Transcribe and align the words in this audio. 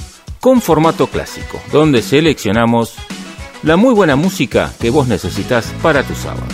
con 0.41 0.61
formato 0.61 1.07
clásico, 1.07 1.61
donde 1.71 2.03
seleccionamos 2.03 2.95
la 3.63 3.77
muy 3.77 3.93
buena 3.95 4.17
música 4.17 4.73
que 4.81 4.91
vos 4.91 5.07
necesitas 5.07 5.73
para 5.83 6.03
tu 6.03 6.15
sábado. 6.15 6.47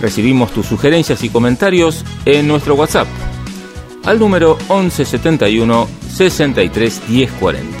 Recibimos 0.00 0.52
tus 0.52 0.66
sugerencias 0.66 1.24
y 1.24 1.30
comentarios 1.30 2.04
en 2.24 2.46
nuestro 2.46 2.74
WhatsApp 2.74 3.06
al 4.04 4.18
número 4.18 4.58
1171 4.68 5.88
63 6.12 7.02
1040. 7.08 7.78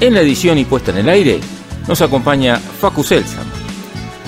En 0.00 0.14
la 0.14 0.20
edición 0.20 0.58
y 0.58 0.64
puesta 0.64 0.92
en 0.92 0.98
el 0.98 1.08
aire 1.08 1.40
nos 1.86 2.00
acompaña 2.02 2.56
Facu 2.56 3.02
Selsan 3.02 3.46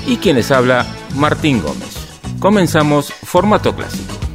y 0.07 0.17
quien 0.17 0.37
les 0.37 0.51
habla 0.51 0.85
Martín 1.15 1.63
Gómez. 1.63 1.97
Comenzamos 2.39 3.13
formato 3.13 3.75
clásico. 3.75 4.30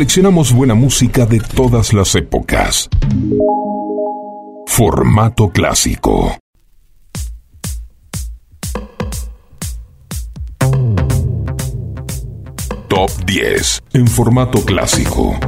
Seleccionamos 0.00 0.54
buena 0.54 0.74
música 0.74 1.26
de 1.26 1.38
todas 1.40 1.92
las 1.92 2.14
épocas. 2.14 2.88
Formato 4.66 5.50
clásico. 5.50 6.38
Top 12.88 13.10
10 13.26 13.82
en 13.92 14.06
formato 14.06 14.64
clásico. 14.64 15.38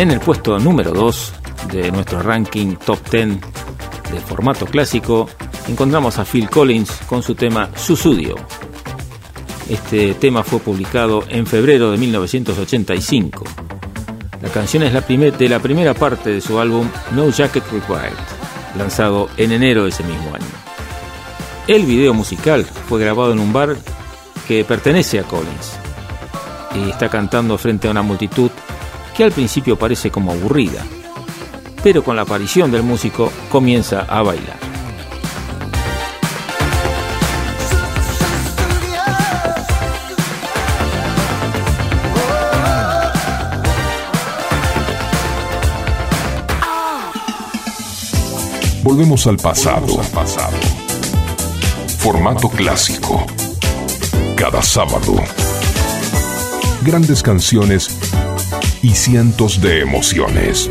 En 0.00 0.10
el 0.10 0.18
puesto 0.18 0.58
número 0.58 0.92
2 0.92 1.32
de 1.72 1.92
nuestro 1.92 2.22
ranking 2.22 2.74
top 2.76 2.98
10 3.10 3.38
de 4.10 4.20
formato 4.26 4.64
clásico, 4.64 5.28
encontramos 5.68 6.18
a 6.18 6.24
Phil 6.24 6.48
Collins 6.48 6.90
con 7.06 7.22
su 7.22 7.34
tema 7.34 7.68
Susudio. 7.76 8.34
Este 9.68 10.14
tema 10.14 10.42
fue 10.42 10.58
publicado 10.60 11.24
en 11.28 11.46
febrero 11.46 11.90
de 11.90 11.98
1985. 11.98 13.44
La 14.40 14.48
canción 14.48 14.84
es 14.84 14.94
la 14.94 15.02
de 15.02 15.48
la 15.50 15.58
primera 15.58 15.92
parte 15.92 16.30
de 16.30 16.40
su 16.40 16.58
álbum 16.58 16.88
No 17.14 17.28
Jacket 17.28 17.70
Required, 17.70 18.16
lanzado 18.78 19.28
en 19.36 19.52
enero 19.52 19.82
de 19.82 19.90
ese 19.90 20.02
mismo 20.04 20.34
año. 20.34 20.46
El 21.68 21.84
video 21.84 22.14
musical 22.14 22.64
fue 22.64 23.00
grabado 23.00 23.34
en 23.34 23.38
un 23.38 23.52
bar 23.52 23.76
que 24.48 24.64
pertenece 24.64 25.18
a 25.18 25.24
Collins 25.24 25.76
y 26.74 26.88
está 26.88 27.10
cantando 27.10 27.58
frente 27.58 27.86
a 27.86 27.90
una 27.90 28.00
multitud 28.00 28.50
que 29.20 29.24
al 29.24 29.32
principio 29.32 29.78
parece 29.78 30.10
como 30.10 30.32
aburrida, 30.32 30.82
pero 31.82 32.02
con 32.02 32.16
la 32.16 32.22
aparición 32.22 32.70
del 32.70 32.82
músico 32.82 33.30
comienza 33.50 34.06
a 34.08 34.22
bailar. 34.22 34.56
Volvemos 48.82 49.26
al 49.26 49.36
pasado. 49.36 49.98
pasado. 50.14 50.56
Formato 51.98 52.48
clásico. 52.48 53.26
Cada 54.34 54.62
sábado. 54.62 55.16
Grandes 56.82 57.22
canciones 57.22 57.99
y 58.82 58.90
cientos 58.90 59.60
de 59.60 59.80
emociones. 59.80 60.70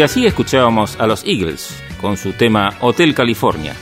Y 0.00 0.02
así 0.02 0.24
escuchábamos 0.24 0.98
a 0.98 1.06
los 1.06 1.22
Eagles 1.26 1.78
con 2.00 2.16
su 2.16 2.32
tema 2.32 2.70
Hotel 2.80 3.14
California, 3.14 3.74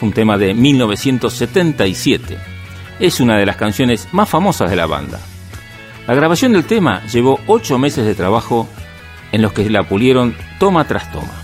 un 0.00 0.12
tema 0.12 0.38
de 0.38 0.54
1977. 0.54 2.38
Es 3.00 3.18
una 3.18 3.36
de 3.38 3.44
las 3.44 3.56
canciones 3.56 4.06
más 4.12 4.28
famosas 4.28 4.70
de 4.70 4.76
la 4.76 4.86
banda. 4.86 5.18
La 6.06 6.14
grabación 6.14 6.52
del 6.52 6.64
tema 6.64 7.04
llevó 7.06 7.40
ocho 7.48 7.76
meses 7.76 8.06
de 8.06 8.14
trabajo 8.14 8.68
en 9.32 9.42
los 9.42 9.52
que 9.52 9.68
la 9.68 9.82
pulieron 9.82 10.36
toma 10.60 10.86
tras 10.86 11.10
toma. 11.10 11.42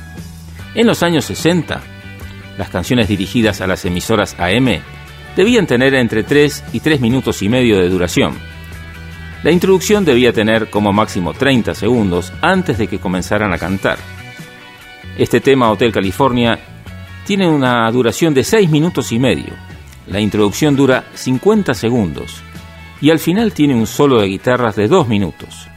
En 0.77 0.87
los 0.87 1.03
años 1.03 1.25
60, 1.25 1.81
las 2.57 2.69
canciones 2.69 3.09
dirigidas 3.09 3.61
a 3.61 3.67
las 3.67 3.85
emisoras 3.85 4.37
AM 4.39 4.81
debían 5.35 5.67
tener 5.67 5.95
entre 5.95 6.23
3 6.23 6.67
y 6.73 6.79
3 6.79 7.01
minutos 7.01 7.43
y 7.43 7.49
medio 7.49 7.77
de 7.81 7.89
duración 7.89 8.39
la 9.43 9.53
introducción 9.53 10.05
debía 10.05 10.33
tener 10.33 10.69
como 10.69 10.93
máximo 10.93 11.33
30 11.33 11.75
segundos 11.75 12.33
antes 12.43 12.79
de 12.79 12.89
que 12.89 12.99
comenzaran 12.99 13.53
a 13.53 13.59
cantar. 13.59 13.99
Este 15.17 15.41
tema 15.41 15.71
Hotel 15.71 15.93
California 15.93 16.59
tiene 17.25 17.49
una 17.49 17.91
duración 17.91 18.35
de 18.35 18.43
6 18.43 18.69
minutos 18.71 19.13
y 19.13 19.19
medio. 19.19 19.53
La 20.09 20.21
introducción 20.21 20.75
dura 20.75 21.05
50 21.15 21.75
segundos 21.75 22.43
y 23.01 23.11
al 23.11 23.19
final 23.19 23.53
tiene 23.53 23.75
un 23.75 23.87
solo 23.87 24.21
de 24.21 24.27
guitarras 24.27 24.75
de 24.75 24.89
2 24.89 25.07
minutos. 25.07 25.69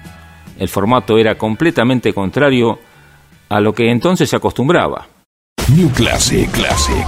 El 0.57 0.69
formato 0.69 1.17
era 1.17 1.35
completamente 1.37 2.13
contrario 2.13 2.79
a 3.49 3.59
lo 3.59 3.73
que 3.73 3.91
entonces 3.91 4.29
se 4.29 4.35
acostumbraba. 4.35 5.07
New 5.75 5.89
Classic, 5.91 6.49
Classic. 6.51 7.05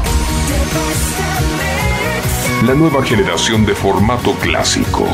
La 2.65 2.73
nueva 2.73 3.03
generación 3.03 3.65
de 3.65 3.73
formato 3.73 4.33
clásico. 4.33 5.07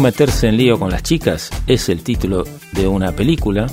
Meterse 0.00 0.48
en 0.48 0.56
lío 0.56 0.78
con 0.78 0.90
las 0.90 1.02
chicas 1.02 1.50
es 1.66 1.88
el 1.88 2.02
título 2.02 2.44
de 2.72 2.86
una 2.86 3.10
película 3.12 3.66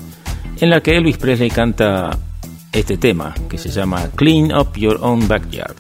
en 0.60 0.70
la 0.72 0.82
que 0.82 0.98
Elvis 0.98 1.18
Presley 1.18 1.50
canta 1.50 2.18
este 2.72 2.98
tema 2.98 3.36
que 3.48 3.60
se 3.60 3.70
llama 3.70 4.10
Clean 4.16 4.52
Up 4.52 4.76
Your 4.76 4.98
Own 5.02 5.28
Backyard. 5.28 5.76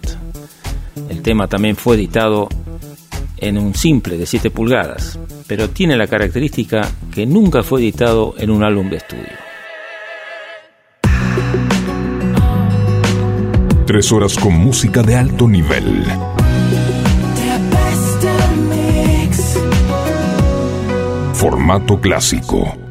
El 1.10 1.24
tema 1.24 1.48
también 1.48 1.76
fue 1.76 1.96
editado 1.96 2.48
en 3.38 3.58
un 3.58 3.74
simple 3.74 4.18
de 4.18 4.26
7 4.28 4.52
pulgadas, 4.52 5.18
pero 5.48 5.70
tiene 5.70 5.98
la 5.98 6.08
característica 6.08 6.90
que 7.12 7.26
nunca 7.26 7.64
fue 7.64 7.82
editado 7.82 8.36
en 8.38 8.52
un 8.52 8.64
álbum 8.64 8.90
de 8.90 8.98
estudio. 8.98 9.24
Tres 13.88 14.12
horas 14.12 14.38
con 14.38 14.54
música 14.54 15.02
de 15.02 15.16
alto 15.16 15.48
nivel. 15.48 16.06
Formato 21.46 21.96
clásico. 22.02 22.85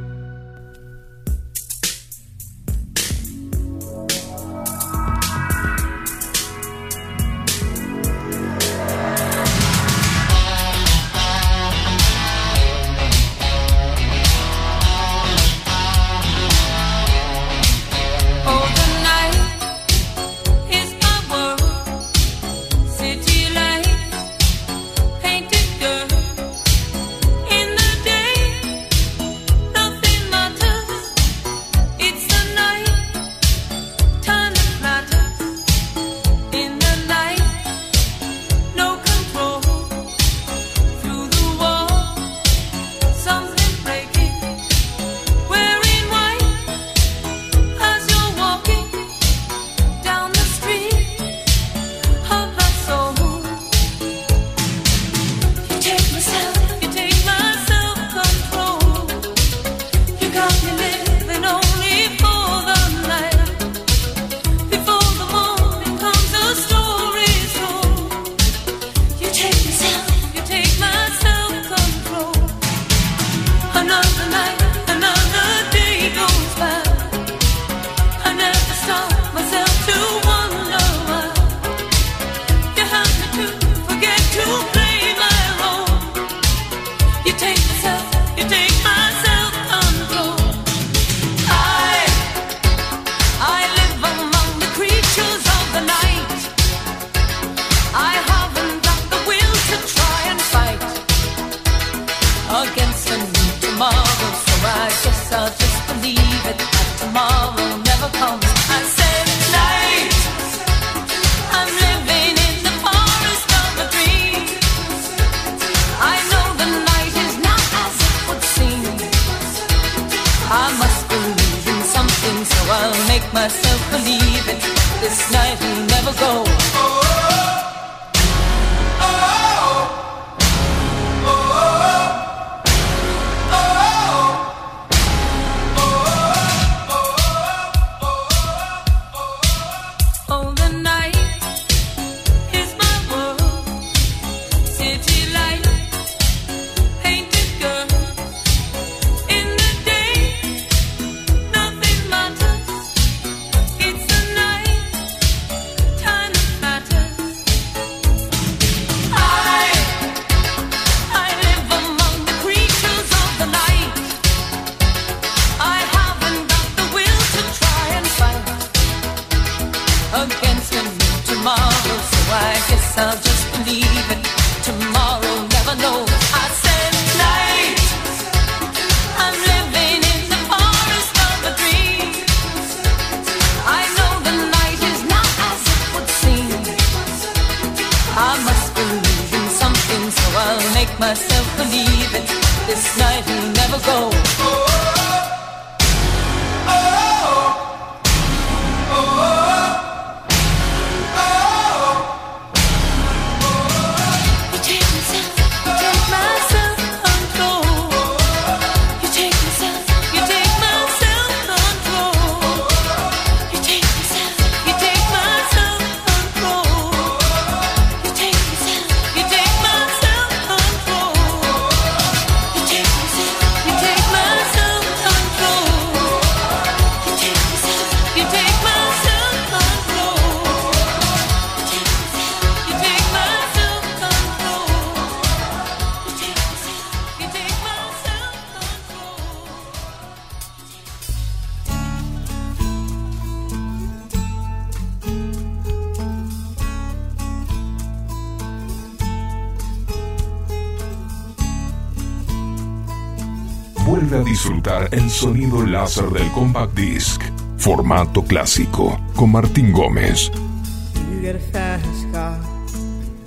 Láser 255.94 256.10
del 256.10 256.30
compact 256.32 256.74
disc, 256.74 257.22
formato 257.56 258.22
clásico, 258.24 258.98
con 259.14 259.30
Martín 259.30 259.72
Gómez. 259.72 260.30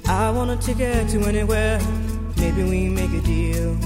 I 0.09 0.31
want 0.31 0.51
a 0.51 0.57
ticket 0.57 1.09
to 1.09 1.27
anywhere. 1.27 1.79
Maybe 2.37 2.63
we 2.63 2.89
make 2.89 3.13
a 3.13 3.21
deal. 3.21 3.77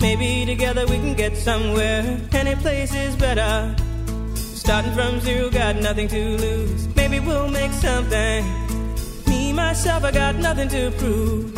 Maybe 0.00 0.44
together 0.46 0.86
we 0.86 0.98
can 0.98 1.14
get 1.14 1.36
somewhere. 1.36 2.20
Any 2.32 2.54
place 2.56 2.94
is 2.94 3.16
better. 3.16 3.74
Starting 4.34 4.92
from 4.92 5.20
zero, 5.20 5.50
got 5.50 5.76
nothing 5.76 6.08
to 6.08 6.36
lose. 6.38 6.88
Maybe 6.94 7.20
we'll 7.20 7.50
make 7.50 7.72
something. 7.72 8.44
Me, 9.26 9.52
myself, 9.52 10.04
I 10.04 10.12
got 10.12 10.36
nothing 10.36 10.68
to 10.68 10.90
prove. 10.98 11.57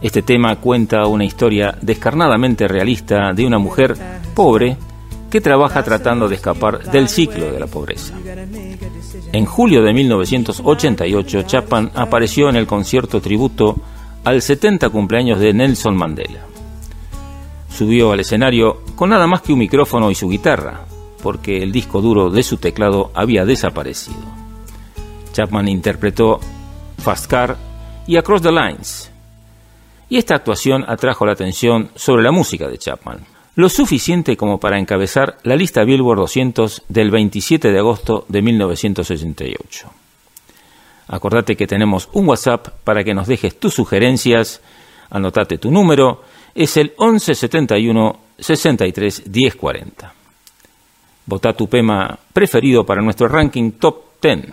Este 0.00 0.22
tema 0.22 0.56
cuenta 0.56 1.06
una 1.06 1.24
historia 1.24 1.76
descarnadamente 1.82 2.68
realista 2.68 3.32
de 3.32 3.44
una 3.44 3.58
mujer 3.58 3.96
pobre 4.34 4.76
que 5.30 5.40
trabaja 5.40 5.82
tratando 5.82 6.28
de 6.28 6.36
escapar 6.36 6.90
del 6.90 7.08
ciclo 7.08 7.50
de 7.50 7.60
la 7.60 7.66
pobreza. 7.66 8.14
En 9.32 9.44
julio 9.44 9.82
de 9.82 9.92
1988, 9.92 11.42
Chapman 11.42 11.90
apareció 11.94 12.48
en 12.48 12.56
el 12.56 12.66
concierto 12.66 13.20
tributo 13.20 13.76
al 14.24 14.40
70 14.40 14.88
cumpleaños 14.90 15.40
de 15.40 15.52
Nelson 15.52 15.96
Mandela. 15.96 16.40
Subió 17.68 18.12
al 18.12 18.20
escenario 18.20 18.82
con 18.94 19.10
nada 19.10 19.26
más 19.26 19.42
que 19.42 19.52
un 19.52 19.58
micrófono 19.58 20.10
y 20.10 20.14
su 20.14 20.28
guitarra, 20.28 20.86
porque 21.22 21.62
el 21.62 21.72
disco 21.72 22.00
duro 22.00 22.30
de 22.30 22.42
su 22.42 22.56
teclado 22.56 23.10
había 23.14 23.44
desaparecido. 23.44 24.16
Chapman 25.32 25.68
interpretó 25.68 26.40
Fast 26.98 27.26
Car 27.26 27.56
y 28.06 28.16
Across 28.16 28.42
the 28.42 28.52
Lines. 28.52 29.12
Y 30.08 30.16
esta 30.16 30.34
actuación 30.34 30.84
atrajo 30.88 31.26
la 31.26 31.32
atención 31.32 31.90
sobre 31.94 32.22
la 32.22 32.32
música 32.32 32.68
de 32.68 32.78
Chapman 32.78 33.38
lo 33.58 33.68
suficiente 33.68 34.36
como 34.36 34.60
para 34.60 34.78
encabezar 34.78 35.38
la 35.42 35.56
lista 35.56 35.82
Billboard 35.82 36.18
200 36.20 36.84
del 36.88 37.10
27 37.10 37.72
de 37.72 37.78
agosto 37.80 38.24
de 38.28 38.40
1988. 38.40 39.90
Acordate 41.08 41.56
que 41.56 41.66
tenemos 41.66 42.08
un 42.12 42.28
WhatsApp 42.28 42.68
para 42.84 43.02
que 43.02 43.14
nos 43.14 43.26
dejes 43.26 43.58
tus 43.58 43.74
sugerencias, 43.74 44.60
anotate 45.10 45.58
tu 45.58 45.72
número, 45.72 46.22
es 46.54 46.76
el 46.76 46.92
1171 47.00 48.20
63 48.38 49.26
1040. 49.26 50.14
Vota 51.26 51.52
tu 51.52 51.66
tema 51.66 52.16
preferido 52.32 52.86
para 52.86 53.02
nuestro 53.02 53.26
ranking 53.26 53.72
top 53.72 54.20
10. 54.22 54.52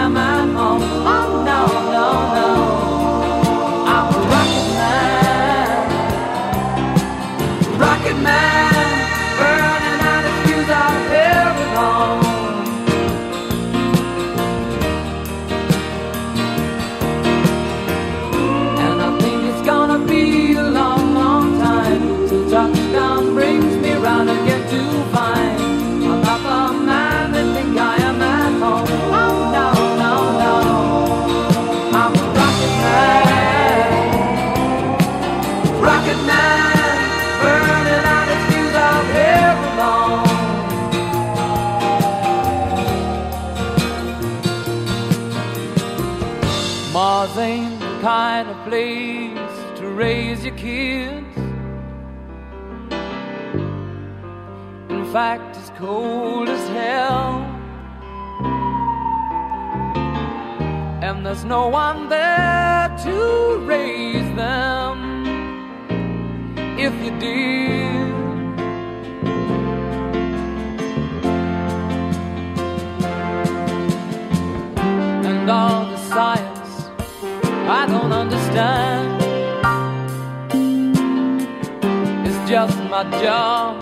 no, 0.79 0.85
oh 1.05 1.43
no, 1.43 1.91
no, 1.91 2.35
no. 2.35 2.90
there's 61.33 61.45
no 61.45 61.69
one 61.69 62.09
there 62.09 62.93
to 63.01 63.57
raise 63.65 64.35
them 64.35 65.25
if 66.77 66.93
you 67.01 67.11
did. 67.19 68.11
And 75.25 75.49
all 75.49 75.85
the 75.85 75.97
science 76.09 76.89
I 77.79 77.85
don't 77.87 78.11
understand. 78.11 79.21
It's 82.27 82.49
just 82.49 82.77
my 82.89 83.03
job, 83.23 83.81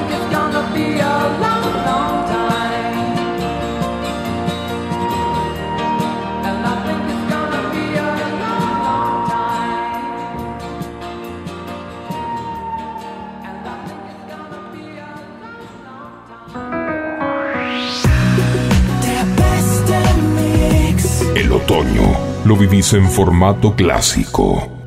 lo 22.45 22.55
vivís 22.55 22.93
en 22.93 23.09
formato 23.09 23.75
clásico. 23.75 24.80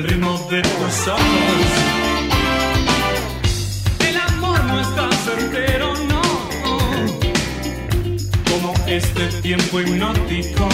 el 0.00 0.08
ritmo 0.08 0.38
de 0.50 0.62
tus 0.62 1.08
ojos. 1.08 1.20
El 4.08 4.16
amor 4.16 4.64
no 4.64 4.80
está 4.80 5.10
certero, 5.24 5.94
no, 6.06 6.22
como 8.50 8.74
este 8.86 9.26
tiempo 9.42 9.80
hipnótico. 9.80 10.68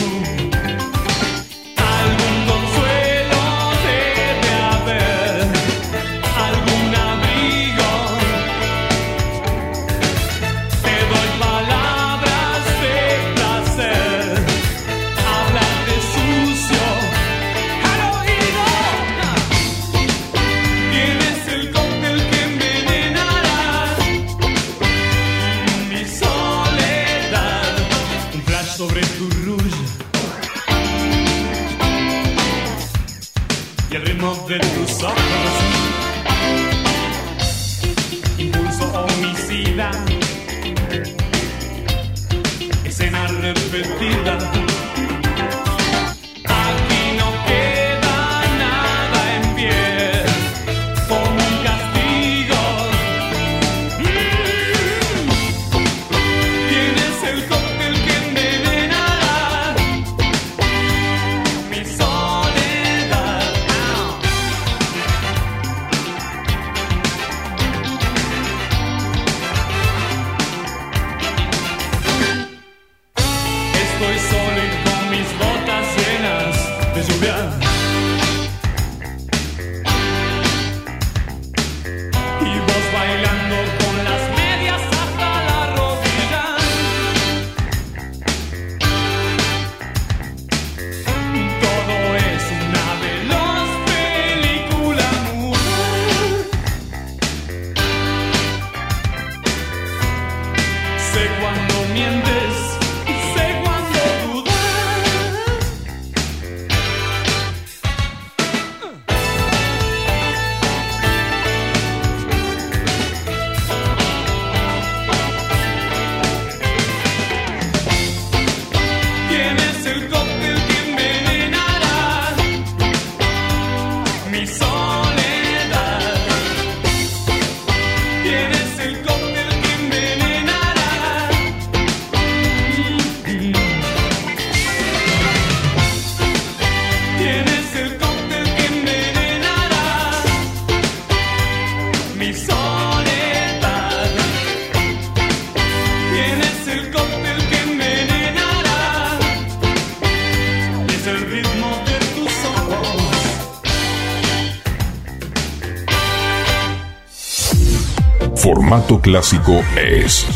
Clásico 159.16 159.64
es 159.78 160.26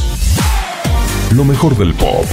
lo 1.32 1.44
mejor 1.44 1.76
del 1.76 1.92
pop. 1.92 2.24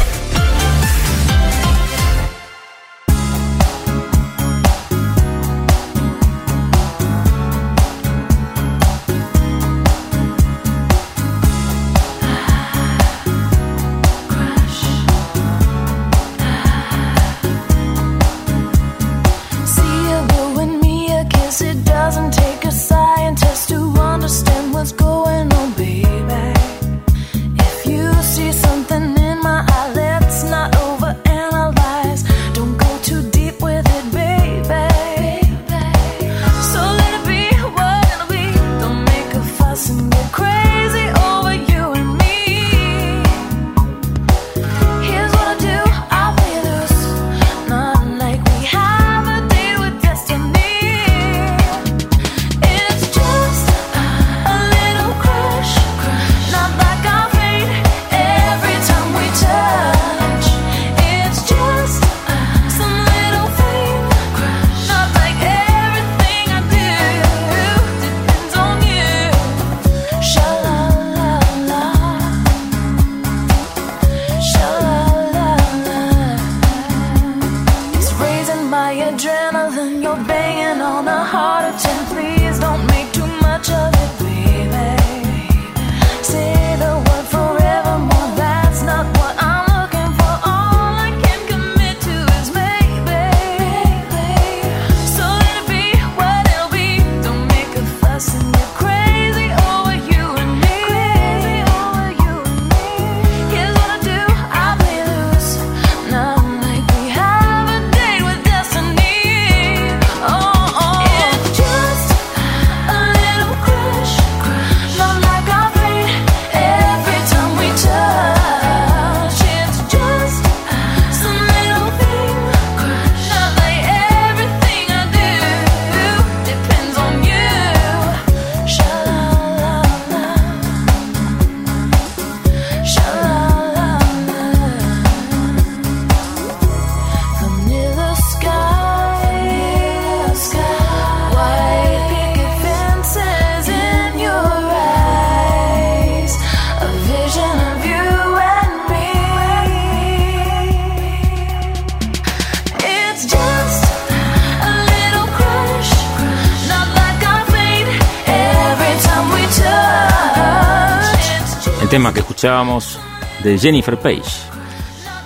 Tema 161.97 162.13
que 162.13 162.19
escuchábamos 162.19 162.99
de 163.43 163.57
Jennifer 163.57 163.97
Page. 163.97 164.21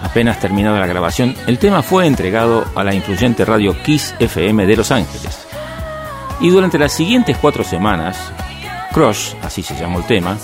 Apenas 0.04 0.40
terminada 0.40 0.80
la 0.80 0.88
grabación, 0.88 1.36
el 1.46 1.60
tema 1.60 1.82
fue 1.82 2.08
entregado 2.08 2.64
a 2.76 2.84
la 2.86 2.96
influyente 2.96 3.44
radio 3.44 3.76
Kiss 3.84 4.16
FM 4.20 4.66
de 4.66 4.78
Los 4.78 4.90
Ángeles. 4.90 5.46
Y 6.40 6.48
durante 6.50 6.80
las 6.80 6.94
siguientes 6.94 7.36
cuatro 7.36 7.66
semanas, 7.66 8.32
Crush, 8.94 9.34
así 9.42 9.62
se 9.64 9.76
llamó 9.76 9.98
el 9.98 10.06
tema, 10.06 10.38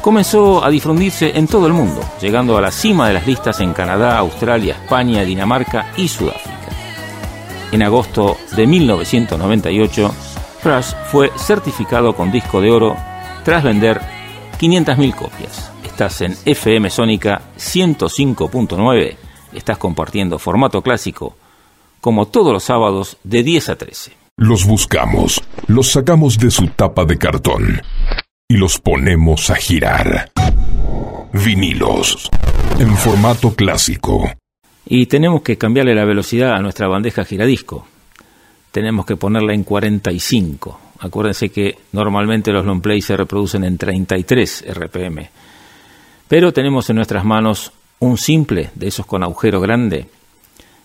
comenzó 0.00 0.64
a 0.64 0.70
difundirse 0.70 1.36
en 1.36 1.46
todo 1.46 1.66
el 1.66 1.74
mundo, 1.74 2.00
llegando 2.18 2.56
a 2.56 2.62
la 2.62 2.70
cima 2.70 3.06
de 3.06 3.12
las 3.12 3.26
listas 3.26 3.60
en 3.60 3.74
Canadá, 3.74 4.16
Australia, 4.16 4.78
España, 4.82 5.24
Dinamarca 5.24 5.88
y 5.94 6.08
Sudáfrica. 6.08 6.68
En 7.70 7.82
agosto 7.82 8.38
de 8.56 8.66
1998, 8.66 10.14
Crush 10.62 10.94
fue 11.10 11.30
certificado 11.36 12.14
con 12.14 12.32
disco 12.32 12.62
de 12.62 12.70
oro 12.70 12.96
tras 13.44 13.62
vender 13.62 14.11
500.000 14.62 15.14
copias. 15.16 15.72
Estás 15.82 16.20
en 16.20 16.36
FM 16.44 16.88
Sónica 16.88 17.42
105.9, 17.58 19.16
estás 19.52 19.76
compartiendo 19.76 20.38
formato 20.38 20.82
clásico, 20.82 21.36
como 22.00 22.26
todos 22.26 22.52
los 22.52 22.62
sábados 22.62 23.16
de 23.24 23.42
10 23.42 23.68
a 23.70 23.76
13. 23.76 24.12
Los 24.36 24.64
buscamos, 24.64 25.42
los 25.66 25.90
sacamos 25.90 26.38
de 26.38 26.52
su 26.52 26.68
tapa 26.68 27.04
de 27.04 27.18
cartón 27.18 27.82
y 28.48 28.54
los 28.56 28.78
ponemos 28.78 29.50
a 29.50 29.56
girar. 29.56 30.30
Vinilos, 31.32 32.30
en 32.78 32.96
formato 32.96 33.56
clásico. 33.56 34.30
Y 34.86 35.06
tenemos 35.06 35.42
que 35.42 35.58
cambiarle 35.58 35.96
la 35.96 36.04
velocidad 36.04 36.54
a 36.54 36.62
nuestra 36.62 36.86
bandeja 36.86 37.24
giradisco. 37.24 37.84
Tenemos 38.70 39.06
que 39.06 39.16
ponerla 39.16 39.54
en 39.54 39.64
45. 39.64 40.78
Acuérdense 41.02 41.48
que 41.48 41.76
normalmente 41.92 42.52
los 42.52 42.64
long 42.64 42.80
play 42.80 43.02
se 43.02 43.16
reproducen 43.16 43.64
en 43.64 43.76
33 43.76 44.66
RPM. 44.72 45.28
Pero 46.28 46.52
tenemos 46.52 46.88
en 46.90 46.96
nuestras 46.96 47.24
manos 47.24 47.72
un 47.98 48.16
simple 48.16 48.70
de 48.76 48.86
esos 48.86 49.04
con 49.04 49.22
agujero 49.24 49.60
grande 49.60 50.06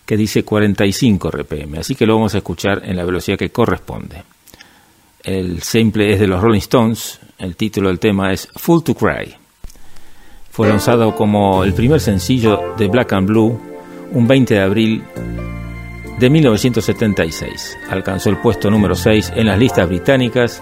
que 0.05 0.17
dice 0.17 0.43
45 0.43 1.29
RPM, 1.29 1.79
así 1.79 1.93
que 1.93 2.05
lo 2.07 2.15
vamos 2.15 2.33
a 2.33 2.39
escuchar 2.39 2.81
en 2.83 2.95
la 2.95 3.05
velocidad 3.05 3.37
que 3.37 3.51
corresponde. 3.51 4.23
El 5.23 5.61
simple 5.61 6.13
es 6.13 6.19
de 6.19 6.27
los 6.27 6.41
Rolling 6.41 6.59
Stones, 6.59 7.19
el 7.37 7.55
título 7.55 7.89
del 7.89 7.99
tema 7.99 8.31
es 8.33 8.47
Full 8.55 8.83
to 8.83 8.95
Cry. 8.95 9.35
Fue 10.49 10.67
lanzado 10.67 11.15
como 11.15 11.63
el 11.63 11.73
primer 11.73 11.99
sencillo 11.99 12.73
de 12.75 12.87
Black 12.87 13.13
and 13.13 13.27
Blue 13.27 13.59
un 14.13 14.27
20 14.27 14.53
de 14.55 14.61
abril 14.61 15.03
de 16.19 16.29
1976. 16.29 17.77
Alcanzó 17.89 18.29
el 18.29 18.37
puesto 18.37 18.69
número 18.69 18.95
6 18.95 19.33
en 19.35 19.47
las 19.47 19.59
listas 19.59 19.87
británicas 19.87 20.61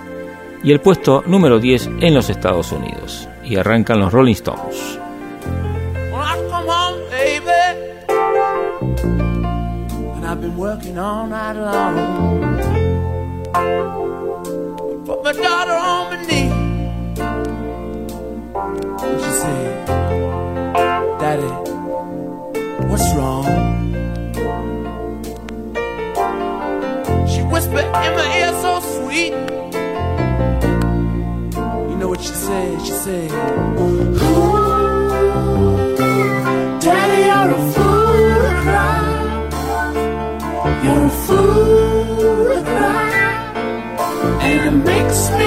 y 0.63 0.71
el 0.71 0.81
puesto 0.81 1.23
número 1.25 1.59
10 1.59 1.89
en 2.01 2.13
los 2.13 2.29
Estados 2.29 2.71
Unidos. 2.71 3.29
Y 3.43 3.57
arrancan 3.57 3.99
los 3.99 4.11
Rolling 4.11 4.33
Stones. 4.33 4.99
She 27.65 27.71
whispered 27.71 27.95
in 28.05 28.13
my 28.15 28.27
ear 28.41 28.53
so 28.61 28.73
sweet. 28.95 29.33
You 31.89 31.95
know 31.97 32.09
what 32.09 32.21
she 32.21 32.27
said? 32.27 32.81
She 32.85 32.91
said. 32.91 33.31
Ooh, 33.81 34.13
Daddy, 36.79 37.21
you're 37.29 37.51
a 37.55 37.59
fool 37.73 38.33
to 38.43 38.53
cry. 38.61 39.01
You're 40.83 41.05
a 41.05 41.09
fool 41.25 42.45
to 42.53 42.59
cry. 42.71 43.33
And 44.41 44.59
it 44.67 44.77
makes 44.85 45.21
me 45.31 45.44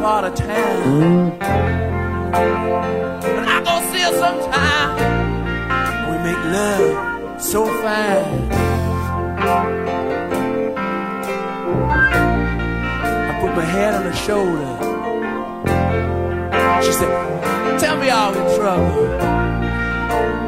part 0.00 0.24
of 0.24 0.34
town. 0.34 1.32
And 2.32 3.50
I 3.50 3.62
go 3.62 3.80
see 3.92 4.00
her 4.00 4.14
sometime. 4.18 4.92
We 6.08 6.16
make 6.24 6.42
love 6.56 7.42
so 7.42 7.66
fine. 7.66 8.50
I 13.28 13.38
put 13.42 13.52
my 13.54 13.64
head 13.64 13.92
on 13.94 14.04
her 14.04 14.14
shoulder. 14.14 14.70
She 16.82 16.92
said, 16.92 17.78
Tell 17.78 17.96
me 17.98 18.10
I'm 18.10 18.34
in 18.34 18.56
trouble. 18.56 19.02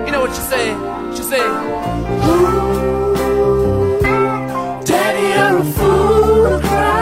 You 0.06 0.12
know 0.12 0.22
what 0.22 0.34
she 0.34 0.40
said? 0.40 0.74
She 1.14 1.22
said, 1.24 1.46
Ooh, 2.26 3.12
Daddy, 4.86 5.26
you're 5.34 5.58
a 5.58 5.64
fool 5.72 6.48
to 6.48 6.66
cry. 6.66 7.01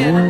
Don't 0.00 0.29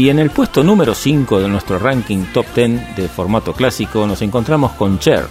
Y 0.00 0.08
en 0.08 0.18
el 0.18 0.30
puesto 0.30 0.64
número 0.64 0.94
5 0.94 1.40
de 1.40 1.48
nuestro 1.48 1.78
ranking 1.78 2.24
top 2.32 2.46
10 2.54 2.96
de 2.96 3.06
formato 3.06 3.52
clásico 3.52 4.06
nos 4.06 4.22
encontramos 4.22 4.72
con 4.72 4.98
Cher, 4.98 5.26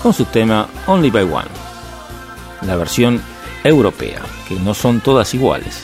con 0.00 0.12
su 0.12 0.26
tema 0.26 0.68
Only 0.86 1.10
by 1.10 1.24
One, 1.24 1.48
la 2.64 2.76
versión 2.76 3.20
europea, 3.64 4.22
que 4.48 4.54
no 4.60 4.74
son 4.74 5.00
todas 5.00 5.34
iguales. 5.34 5.82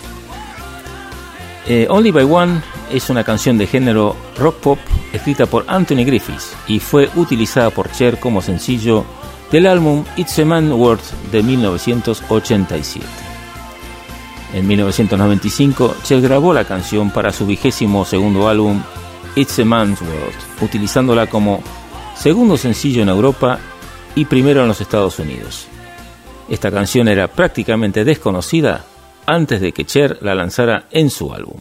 Eh, 1.67 1.89
Only 1.91 2.13
by 2.13 2.23
One 2.31 2.63
es 2.93 3.11
una 3.11 3.25
canción 3.25 3.59
de 3.59 3.67
género 3.67 4.15
rock 4.37 4.59
pop 4.59 4.79
escrita 5.13 5.47
por 5.47 5.65
Anthony 5.67 6.05
Griffiths 6.07 6.55
y 6.69 6.79
fue 6.79 7.11
utilizada 7.17 7.71
por 7.71 7.91
Cher 7.91 8.21
como 8.21 8.41
sencillo 8.41 9.05
del 9.51 9.67
álbum 9.67 10.05
It's 10.17 10.39
a 10.39 10.45
Man 10.45 10.71
World 10.71 11.03
de 11.33 11.43
1987. 11.43 13.28
En 14.59 14.67
1995, 14.67 15.99
Cher 16.03 16.21
grabó 16.21 16.53
la 16.53 16.65
canción 16.65 17.13
para 17.13 17.33
su 17.33 17.47
vigésimo 17.47 18.05
segundo 18.05 18.49
álbum 18.49 18.83
It's 19.37 19.57
a 19.61 19.65
Man's 19.65 20.01
World, 20.03 20.35
utilizándola 20.61 21.29
como 21.29 21.63
segundo 22.17 22.57
sencillo 22.57 23.03
en 23.03 23.09
Europa 23.09 23.61
y 24.17 24.25
primero 24.25 24.63
en 24.63 24.67
los 24.67 24.81
Estados 24.81 25.21
Unidos. 25.21 25.69
Esta 26.49 26.73
canción 26.73 27.07
era 27.07 27.29
prácticamente 27.29 28.05
desconocida 28.05 28.85
antes 29.27 29.61
de 29.61 29.71
que 29.71 29.85
Cher 29.85 30.19
la 30.23 30.35
lanzara 30.35 30.87
en 30.91 31.09
su 31.09 31.33
álbum. 31.33 31.61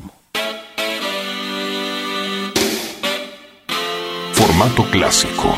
Formato 4.34 4.86
clásico. 4.90 5.56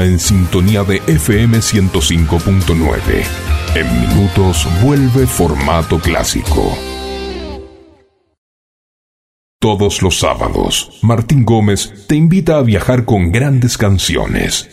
En 0.00 0.18
sintonía 0.18 0.84
de 0.84 1.02
FM 1.06 1.58
105.9. 1.58 3.24
En 3.74 4.00
minutos 4.00 4.66
vuelve 4.82 5.26
formato 5.26 5.98
clásico. 5.98 6.76
Todos 9.60 10.02
los 10.02 10.18
sábados, 10.18 10.98
Martín 11.02 11.44
Gómez 11.44 12.06
te 12.08 12.16
invita 12.16 12.56
a 12.56 12.62
viajar 12.62 13.04
con 13.04 13.30
grandes 13.30 13.78
canciones 13.78 14.71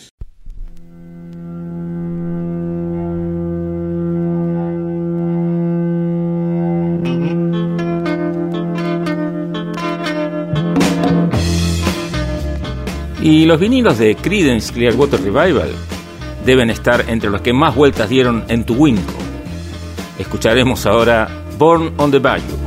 Y 13.21 13.45
los 13.45 13.59
vinilos 13.59 13.97
de 13.97 14.15
Creedence 14.15 14.73
Clearwater 14.73 15.21
Revival 15.21 15.71
deben 16.45 16.69
estar 16.69 17.05
entre 17.09 17.29
los 17.29 17.41
que 17.41 17.53
más 17.53 17.75
vueltas 17.75 18.09
dieron 18.09 18.43
en 18.47 18.63
tu 18.63 18.75
Winco. 18.75 19.13
Escucharemos 20.17 20.85
ahora 20.85 21.27
Born 21.57 21.93
on 21.97 22.11
the 22.11 22.19
Bayou. 22.19 22.58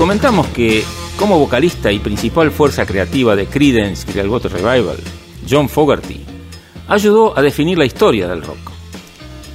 Comentamos 0.00 0.46
que 0.46 0.82
como 1.18 1.38
vocalista 1.38 1.92
y 1.92 1.98
principal 1.98 2.50
fuerza 2.50 2.86
creativa 2.86 3.36
de 3.36 3.44
Creedence 3.44 4.10
Clearwater 4.10 4.50
Revival, 4.50 4.96
John 5.46 5.68
Fogerty 5.68 6.24
ayudó 6.88 7.36
a 7.36 7.42
definir 7.42 7.76
la 7.76 7.84
historia 7.84 8.26
del 8.26 8.40
rock, 8.40 8.56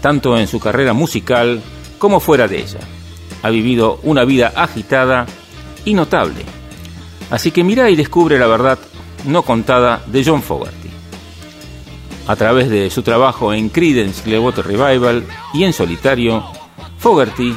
tanto 0.02 0.38
en 0.38 0.46
su 0.48 0.60
carrera 0.60 0.94
musical 0.94 1.64
como 1.98 2.20
fuera 2.20 2.48
de 2.48 2.60
ella. 2.60 2.82
Ha 3.42 3.50
vivido 3.50 4.00
una 4.04 4.24
vida 4.24 4.54
agitada 4.56 5.26
y 5.84 5.96
notable. 5.96 6.46
Así 7.32 7.50
que 7.50 7.64
mira 7.64 7.90
y 7.90 7.96
descubre 7.96 8.38
la 8.38 8.46
verdad 8.46 8.78
no 9.26 9.42
contada 9.42 10.04
de 10.06 10.24
John 10.24 10.44
Fogerty. 10.44 10.90
A 12.28 12.36
través 12.36 12.70
de 12.70 12.92
su 12.92 13.02
trabajo 13.02 13.52
en 13.52 13.70
Creedence 13.70 14.22
Clearwater 14.22 14.68
Revival 14.68 15.26
y 15.56 15.64
en 15.64 15.74
solitario, 15.74 16.44
Fogerty 17.00 17.56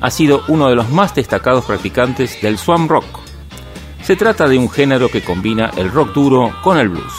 ha 0.00 0.10
sido 0.10 0.42
uno 0.48 0.68
de 0.68 0.76
los 0.76 0.90
más 0.90 1.14
destacados 1.14 1.64
practicantes 1.64 2.40
del 2.42 2.58
swam 2.58 2.88
rock. 2.88 3.04
Se 4.02 4.16
trata 4.16 4.48
de 4.48 4.58
un 4.58 4.70
género 4.70 5.08
que 5.08 5.22
combina 5.22 5.70
el 5.76 5.90
rock 5.90 6.12
duro 6.12 6.54
con 6.62 6.78
el 6.78 6.88
blues, 6.88 7.12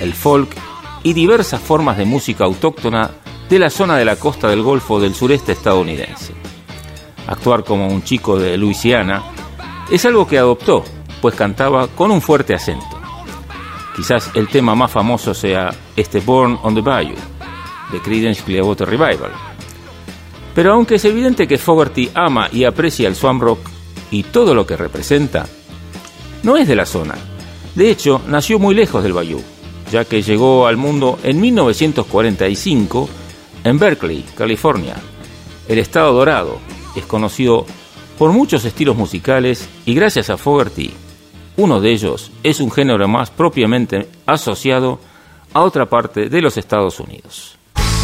el 0.00 0.12
folk 0.12 0.54
y 1.02 1.12
diversas 1.12 1.60
formas 1.60 1.96
de 1.96 2.04
música 2.04 2.44
autóctona 2.44 3.10
de 3.48 3.58
la 3.58 3.70
zona 3.70 3.96
de 3.96 4.04
la 4.04 4.16
costa 4.16 4.48
del 4.48 4.62
Golfo 4.62 5.00
del 5.00 5.14
sureste 5.14 5.52
estadounidense. 5.52 6.34
Actuar 7.28 7.64
como 7.64 7.88
un 7.88 8.02
chico 8.02 8.38
de 8.38 8.56
Luisiana 8.56 9.22
es 9.90 10.04
algo 10.04 10.26
que 10.26 10.38
adoptó, 10.38 10.84
pues 11.20 11.34
cantaba 11.34 11.88
con 11.88 12.10
un 12.10 12.20
fuerte 12.20 12.54
acento. 12.54 13.00
Quizás 13.94 14.30
el 14.34 14.48
tema 14.48 14.74
más 14.74 14.90
famoso 14.90 15.32
sea 15.32 15.70
este 15.96 16.20
Born 16.20 16.58
on 16.62 16.74
the 16.74 16.82
Bayou, 16.82 17.16
de 17.92 18.00
Creedence 18.00 18.42
Clearwater 18.42 18.88
Revival. 18.88 19.45
Pero 20.56 20.72
aunque 20.72 20.94
es 20.94 21.04
evidente 21.04 21.46
que 21.46 21.58
Fogerty 21.58 22.10
ama 22.14 22.48
y 22.50 22.64
aprecia 22.64 23.06
el 23.08 23.14
swamp 23.14 23.42
rock 23.42 23.60
y 24.10 24.22
todo 24.22 24.54
lo 24.54 24.66
que 24.66 24.74
representa, 24.74 25.46
no 26.42 26.56
es 26.56 26.66
de 26.66 26.74
la 26.74 26.86
zona. 26.86 27.14
De 27.74 27.90
hecho, 27.90 28.22
nació 28.26 28.58
muy 28.58 28.74
lejos 28.74 29.02
del 29.02 29.12
Bayou, 29.12 29.42
ya 29.92 30.06
que 30.06 30.22
llegó 30.22 30.66
al 30.66 30.78
mundo 30.78 31.18
en 31.22 31.42
1945 31.42 33.08
en 33.64 33.78
Berkeley, 33.78 34.24
California. 34.34 34.96
El 35.68 35.78
Estado 35.78 36.14
Dorado 36.14 36.58
es 36.96 37.04
conocido 37.04 37.66
por 38.16 38.32
muchos 38.32 38.64
estilos 38.64 38.96
musicales 38.96 39.68
y 39.84 39.94
gracias 39.94 40.30
a 40.30 40.38
Fogerty, 40.38 40.90
uno 41.58 41.82
de 41.82 41.92
ellos 41.92 42.32
es 42.42 42.60
un 42.60 42.70
género 42.70 43.06
más 43.08 43.30
propiamente 43.30 44.08
asociado 44.24 45.00
a 45.52 45.60
otra 45.60 45.84
parte 45.84 46.30
de 46.30 46.40
los 46.40 46.56
Estados 46.56 46.98
Unidos. 46.98 47.55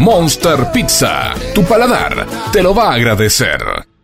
Monster 0.00 0.70
Pizza, 0.72 1.34
tu 1.54 1.64
paladar 1.64 2.26
te 2.52 2.62
lo 2.62 2.74
va 2.74 2.90
a 2.90 2.94
agradecer. 2.94 3.97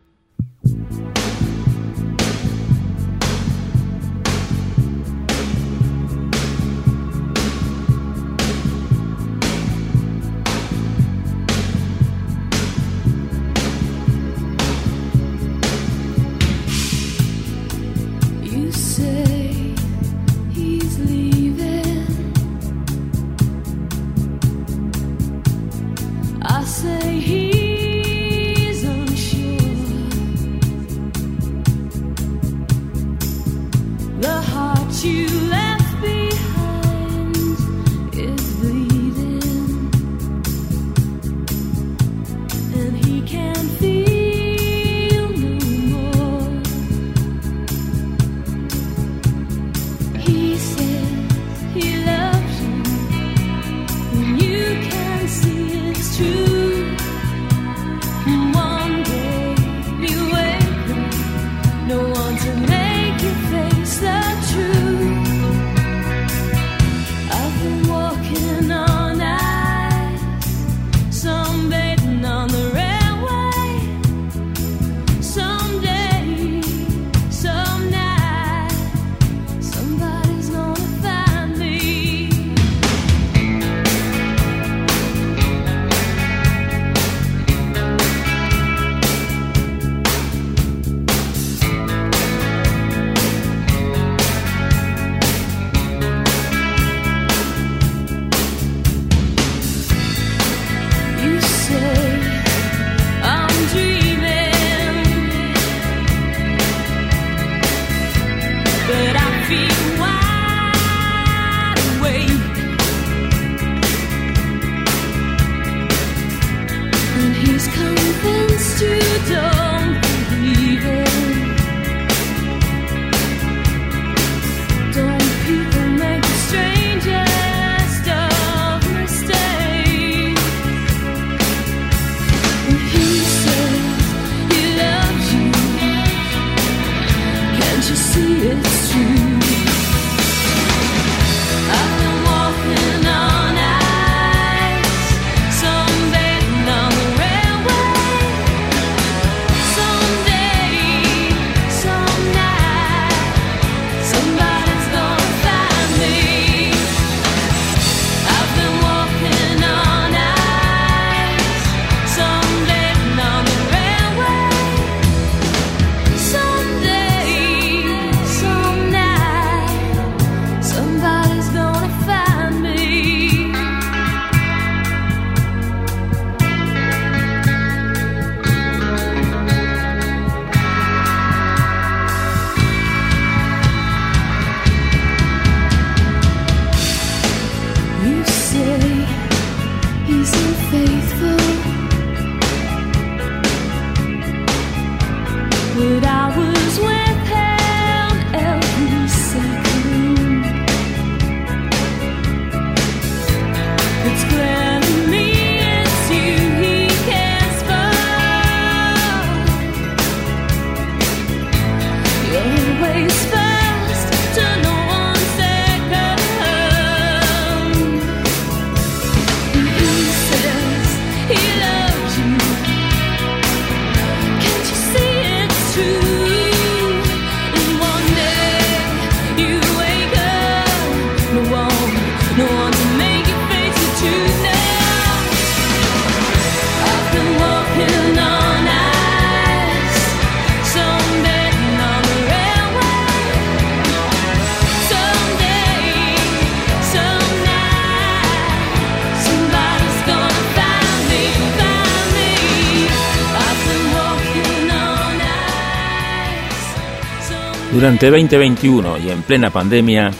Durante 257.85 258.11
2021 258.11 258.97
y 258.97 259.11
en 259.11 259.23
plena 259.25 259.51
pandemia, 259.51 260.11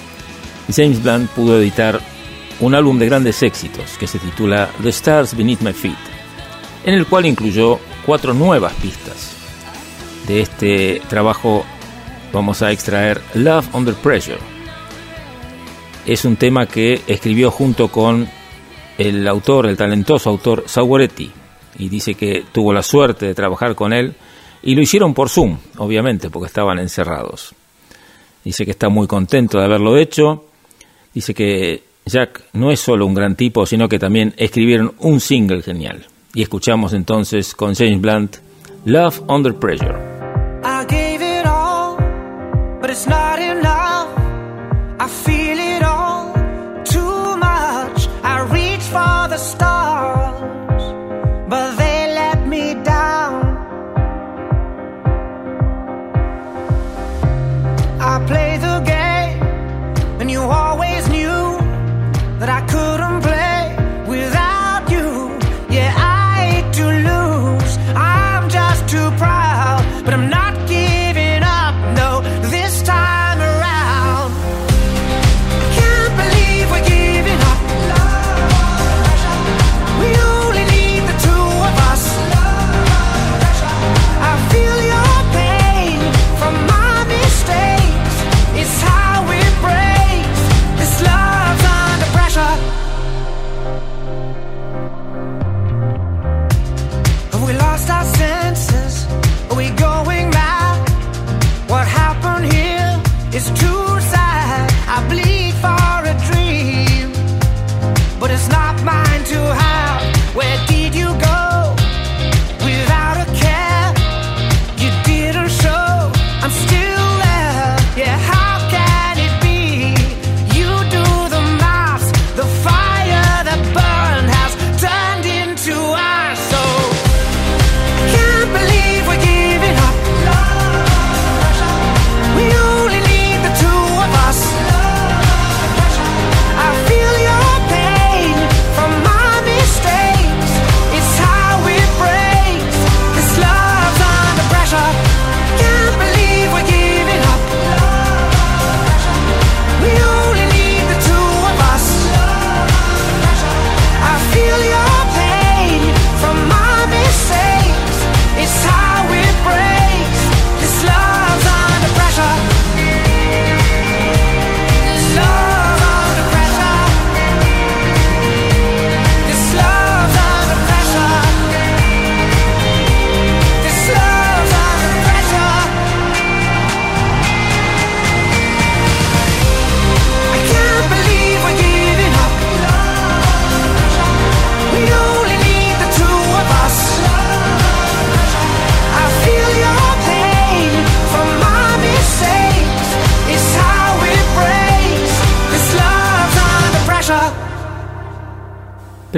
James 0.71 1.03
Blunt 1.03 1.31
pudo 1.31 1.59
editar 1.59 1.99
un 2.61 2.75
álbum 2.75 2.99
de 2.99 3.07
grandes 3.07 3.43
éxitos 3.43 3.97
que 3.97 4.07
se 4.07 4.19
titula 4.19 4.69
The 4.83 4.91
Stars 4.91 5.35
Beneath 5.35 5.63
My 5.63 5.73
Feet, 5.73 5.97
en 6.85 6.93
el 6.93 7.07
cual 7.07 7.25
incluyó 7.25 7.81
cuatro 8.05 8.35
nuevas 8.35 8.75
pistas. 8.75 9.35
De 10.29 10.43
este 10.43 11.01
trabajo 11.09 11.65
vamos 12.35 12.61
a 12.61 12.71
extraer 12.71 13.23
Love 13.33 13.75
Under 13.75 13.95
Pressure. 13.95 14.41
Es 16.05 16.27
un 16.27 16.37
tema 16.37 16.67
que 16.67 17.01
escribió 17.07 17.51
junto 17.51 17.89
con 17.89 18.29
el 18.99 19.27
autor, 19.27 19.65
el 19.65 19.79
talentoso 19.79 20.29
autor 20.29 20.65
Saueretti, 20.67 21.33
y 21.79 21.89
dice 21.89 22.15
que 22.15 22.45
tuvo 22.53 22.75
la 22.75 22.83
suerte 22.83 23.25
de 23.25 23.35
trabajar 23.35 23.75
con 23.75 23.95
él 23.95 24.15
y 24.65 24.75
lo 24.75 24.81
hicieron 24.81 25.13
por 25.13 25.29
Zoom, 25.29 25.59
obviamente, 25.77 26.31
porque 26.31 26.47
estaban 26.47 26.79
encerrados. 26.79 27.55
Dice 28.43 28.65
que 28.65 28.71
está 28.71 28.89
muy 28.89 29.07
contento 29.07 29.59
de 29.59 29.65
haberlo 29.65 29.97
hecho. 29.99 30.47
Dice 31.13 31.35
que 31.35 31.83
Jack 32.07 32.45
no 32.55 32.71
es 32.71 32.81
solo 32.81 33.07
un 33.07 33.15
gran 33.15 33.37
tipo, 33.37 33.67
sino 33.67 33.89
que 33.89 33.99
también 33.99 34.33
escribieron 34.39 34.95
un 34.99 35.21
single 35.21 35.63
genial. 35.63 36.07
Y 36.33 36.43
escuchamos 36.43 36.95
entonces 36.95 37.55
con 37.55 37.75
James 37.75 38.01
Blunt 38.01 38.37
Love 38.87 39.23
Under 39.29 39.55
Pressure. 39.55 39.99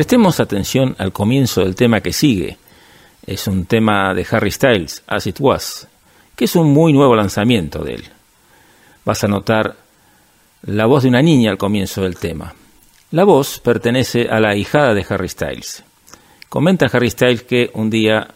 Prestemos 0.07 0.39
atención 0.39 0.95
al 0.99 1.11
comienzo 1.11 1.63
del 1.63 1.75
tema 1.75 2.01
que 2.01 2.13
sigue. 2.13 2.59
Es 3.27 3.49
un 3.49 3.67
tema 3.67 4.15
de 4.15 4.25
Harry 4.31 4.53
Styles, 4.53 5.03
As 5.05 5.27
It 5.27 5.41
Was, 5.41 5.89
que 6.37 6.45
es 6.45 6.55
un 6.55 6.73
muy 6.73 6.93
nuevo 6.93 7.17
lanzamiento 7.17 7.83
de 7.83 7.95
él. 7.95 8.05
Vas 9.05 9.25
a 9.25 9.27
notar 9.27 9.75
la 10.63 10.87
voz 10.87 11.03
de 11.03 11.09
una 11.09 11.23
niña 11.23 11.51
al 11.51 11.59
comienzo 11.59 12.03
del 12.03 12.19
tema. 12.19 12.55
La 13.11 13.25
voz 13.25 13.59
pertenece 13.59 14.29
a 14.31 14.39
la 14.39 14.55
hijada 14.55 14.95
de 14.95 15.05
Harry 15.09 15.29
Styles. 15.29 15.83
Comenta 16.49 16.87
Harry 16.87 17.11
Styles 17.11 17.43
que 17.43 17.73
un 17.75 17.91
día 17.91 18.29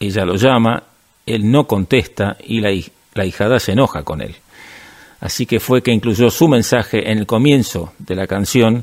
ella 0.00 0.24
lo 0.24 0.34
llama, 0.34 0.82
él 1.24 1.48
no 1.48 1.68
contesta 1.68 2.36
y 2.44 2.58
la, 2.58 2.70
la 3.14 3.24
hijada 3.24 3.60
se 3.60 3.70
enoja 3.70 4.02
con 4.02 4.22
él. 4.22 4.34
Así 5.20 5.46
que 5.46 5.60
fue 5.60 5.84
que 5.84 5.92
incluyó 5.92 6.32
su 6.32 6.48
mensaje 6.48 7.12
en 7.12 7.18
el 7.18 7.26
comienzo 7.26 7.92
de 8.00 8.16
la 8.16 8.26
canción 8.26 8.82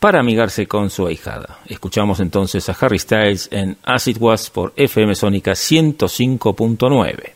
para 0.00 0.20
amigarse 0.20 0.66
con 0.66 0.90
su 0.90 1.06
ahijada. 1.06 1.58
Escuchamos 1.66 2.20
entonces 2.20 2.68
a 2.68 2.76
Harry 2.80 2.98
Styles 2.98 3.48
en 3.50 3.76
As 3.82 4.08
It 4.08 4.18
Was 4.20 4.50
por 4.50 4.72
FM 4.76 5.14
Sónica 5.14 5.52
105.9. 5.52 7.35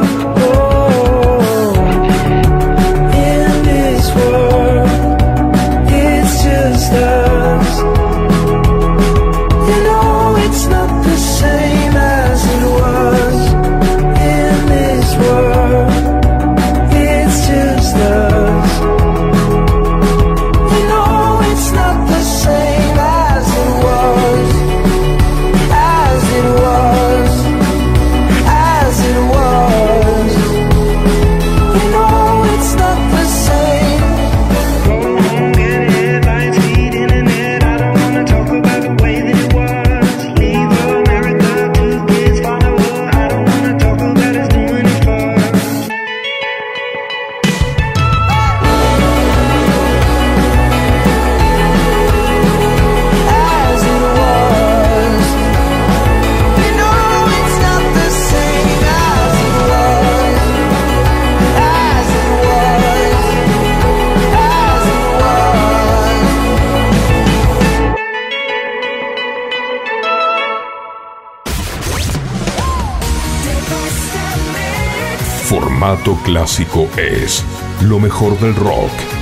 clásico 76.23 76.89
es 76.97 77.43
lo 77.81 77.99
mejor 77.99 78.39
del 78.39 78.55
rock. 78.55 79.20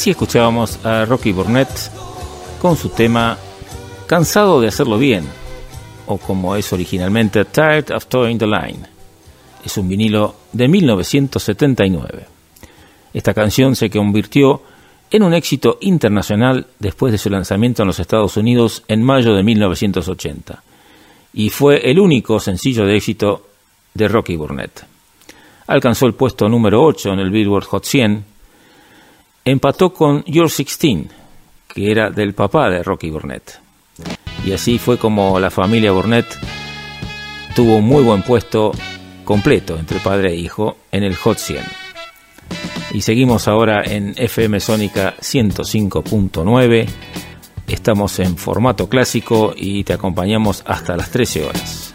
Así 0.00 0.12
escuchábamos 0.12 0.82
a 0.86 1.04
Rocky 1.04 1.30
Burnett 1.30 1.68
con 2.58 2.74
su 2.74 2.88
tema 2.88 3.36
Cansado 4.06 4.58
de 4.58 4.68
hacerlo 4.68 4.96
bien, 4.96 5.26
o 6.06 6.16
como 6.16 6.56
es 6.56 6.72
originalmente 6.72 7.44
Tired 7.44 7.90
of 7.90 8.06
Towing 8.06 8.38
the 8.38 8.46
Line. 8.46 8.78
Es 9.62 9.76
un 9.76 9.90
vinilo 9.90 10.36
de 10.54 10.68
1979. 10.68 12.26
Esta 13.12 13.34
canción 13.34 13.76
se 13.76 13.90
convirtió 13.90 14.62
en 15.10 15.22
un 15.22 15.34
éxito 15.34 15.76
internacional 15.82 16.68
después 16.78 17.12
de 17.12 17.18
su 17.18 17.28
lanzamiento 17.28 17.82
en 17.82 17.88
los 17.88 18.00
Estados 18.00 18.38
Unidos 18.38 18.82
en 18.88 19.02
mayo 19.02 19.34
de 19.34 19.42
1980 19.42 20.62
y 21.34 21.50
fue 21.50 21.90
el 21.90 21.98
único 21.98 22.40
sencillo 22.40 22.86
de 22.86 22.96
éxito 22.96 23.48
de 23.92 24.08
Rocky 24.08 24.34
Burnett. 24.34 24.82
Alcanzó 25.66 26.06
el 26.06 26.14
puesto 26.14 26.48
número 26.48 26.82
8 26.82 27.12
en 27.12 27.18
el 27.18 27.30
Billboard 27.30 27.66
Hot 27.66 27.84
100, 27.84 28.29
empató 29.44 29.92
con 29.92 30.24
Your 30.24 30.48
16, 30.48 31.06
que 31.68 31.90
era 31.90 32.10
del 32.10 32.34
papá 32.34 32.68
de 32.68 32.82
Rocky 32.82 33.10
Burnett. 33.10 33.60
Y 34.44 34.52
así 34.52 34.78
fue 34.78 34.98
como 34.98 35.38
la 35.38 35.50
familia 35.50 35.92
Burnett 35.92 36.26
tuvo 37.54 37.76
un 37.76 37.84
muy 37.84 38.02
buen 38.02 38.22
puesto 38.22 38.72
completo 39.24 39.76
entre 39.78 40.00
padre 40.00 40.32
e 40.32 40.36
hijo 40.36 40.78
en 40.90 41.04
el 41.04 41.14
Hot 41.16 41.38
100. 41.38 41.62
Y 42.92 43.02
seguimos 43.02 43.46
ahora 43.48 43.82
en 43.84 44.14
FM 44.16 44.58
Sónica 44.60 45.14
105.9. 45.20 46.88
Estamos 47.68 48.18
en 48.18 48.36
formato 48.36 48.88
clásico 48.88 49.54
y 49.56 49.84
te 49.84 49.92
acompañamos 49.92 50.64
hasta 50.66 50.96
las 50.96 51.10
13 51.10 51.44
horas. 51.44 51.94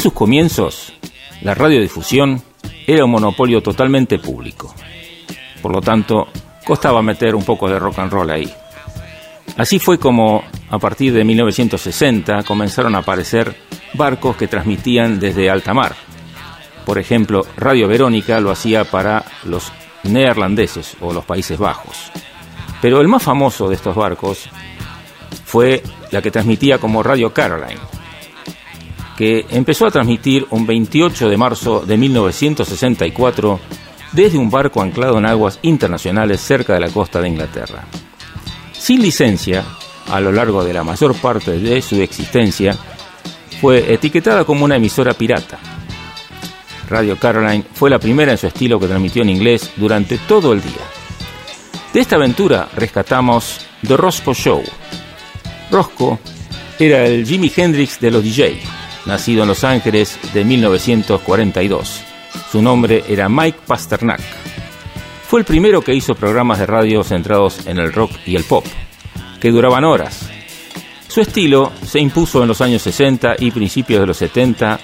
En 0.00 0.04
sus 0.04 0.12
comienzos, 0.14 0.94
la 1.42 1.52
radiodifusión 1.52 2.42
era 2.86 3.04
un 3.04 3.10
monopolio 3.10 3.62
totalmente 3.62 4.18
público. 4.18 4.74
Por 5.60 5.74
lo 5.74 5.82
tanto, 5.82 6.28
costaba 6.64 7.02
meter 7.02 7.34
un 7.34 7.44
poco 7.44 7.68
de 7.68 7.78
rock 7.78 7.98
and 7.98 8.10
roll 8.10 8.30
ahí. 8.30 8.50
Así 9.58 9.78
fue 9.78 9.98
como, 9.98 10.42
a 10.70 10.78
partir 10.78 11.12
de 11.12 11.22
1960, 11.22 12.44
comenzaron 12.44 12.94
a 12.94 13.00
aparecer 13.00 13.54
barcos 13.92 14.36
que 14.36 14.48
transmitían 14.48 15.20
desde 15.20 15.50
alta 15.50 15.74
mar. 15.74 15.94
Por 16.86 16.98
ejemplo, 16.98 17.44
Radio 17.58 17.86
Verónica 17.86 18.40
lo 18.40 18.50
hacía 18.50 18.84
para 18.84 19.22
los 19.44 19.70
neerlandeses 20.04 20.96
o 21.00 21.12
los 21.12 21.26
Países 21.26 21.58
Bajos. 21.58 22.10
Pero 22.80 23.02
el 23.02 23.08
más 23.08 23.22
famoso 23.22 23.68
de 23.68 23.74
estos 23.74 23.94
barcos 23.94 24.48
fue 25.44 25.82
la 26.10 26.22
que 26.22 26.30
transmitía 26.30 26.78
como 26.78 27.02
Radio 27.02 27.34
Caroline, 27.34 27.80
que 29.20 29.44
empezó 29.50 29.84
a 29.84 29.90
transmitir 29.90 30.46
un 30.48 30.66
28 30.66 31.28
de 31.28 31.36
marzo 31.36 31.80
de 31.80 31.98
1964 31.98 33.60
desde 34.12 34.38
un 34.38 34.48
barco 34.48 34.80
anclado 34.80 35.18
en 35.18 35.26
aguas 35.26 35.58
internacionales 35.60 36.40
cerca 36.40 36.72
de 36.72 36.80
la 36.80 36.88
costa 36.88 37.20
de 37.20 37.28
Inglaterra. 37.28 37.84
Sin 38.72 39.02
licencia, 39.02 39.62
a 40.08 40.20
lo 40.20 40.32
largo 40.32 40.64
de 40.64 40.72
la 40.72 40.84
mayor 40.84 41.14
parte 41.16 41.58
de 41.58 41.82
su 41.82 42.00
existencia, 42.00 42.74
fue 43.60 43.92
etiquetada 43.92 44.46
como 44.46 44.64
una 44.64 44.76
emisora 44.76 45.12
pirata. 45.12 45.58
Radio 46.88 47.18
Caroline 47.18 47.66
fue 47.74 47.90
la 47.90 47.98
primera 47.98 48.32
en 48.32 48.38
su 48.38 48.46
estilo 48.46 48.80
que 48.80 48.88
transmitió 48.88 49.20
en 49.20 49.28
inglés 49.28 49.70
durante 49.76 50.16
todo 50.16 50.54
el 50.54 50.62
día. 50.62 50.80
De 51.92 52.00
esta 52.00 52.16
aventura 52.16 52.70
rescatamos 52.74 53.66
The 53.86 53.98
Roscoe 53.98 54.32
Show. 54.32 54.62
Roscoe 55.70 56.18
era 56.78 57.04
el 57.04 57.26
Jimi 57.26 57.52
Hendrix 57.54 58.00
de 58.00 58.10
los 58.10 58.24
DJ, 58.24 58.79
nacido 59.10 59.42
en 59.42 59.48
Los 59.48 59.64
Ángeles 59.64 60.18
de 60.32 60.44
1942. 60.44 62.02
Su 62.50 62.62
nombre 62.62 63.04
era 63.08 63.28
Mike 63.28 63.58
Pasternak. 63.66 64.20
Fue 65.28 65.40
el 65.40 65.44
primero 65.44 65.82
que 65.82 65.94
hizo 65.94 66.14
programas 66.14 66.60
de 66.60 66.66
radio 66.66 67.02
centrados 67.02 67.66
en 67.66 67.78
el 67.78 67.92
rock 67.92 68.12
y 68.24 68.36
el 68.36 68.44
pop, 68.44 68.64
que 69.40 69.50
duraban 69.50 69.84
horas. 69.84 70.30
Su 71.08 71.20
estilo 71.20 71.72
se 71.84 71.98
impuso 71.98 72.40
en 72.42 72.48
los 72.48 72.60
años 72.60 72.82
60 72.82 73.36
y 73.40 73.50
principios 73.50 74.00
de 74.00 74.06
los 74.06 74.16
70 74.16 74.78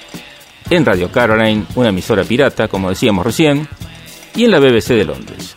en 0.70 0.84
Radio 0.84 1.10
Caroline, 1.10 1.64
una 1.76 1.90
emisora 1.90 2.24
pirata, 2.24 2.66
como 2.66 2.90
decíamos 2.90 3.24
recién, 3.24 3.68
y 4.34 4.44
en 4.44 4.50
la 4.50 4.58
BBC 4.58 4.88
de 4.88 5.04
Londres. 5.04 5.54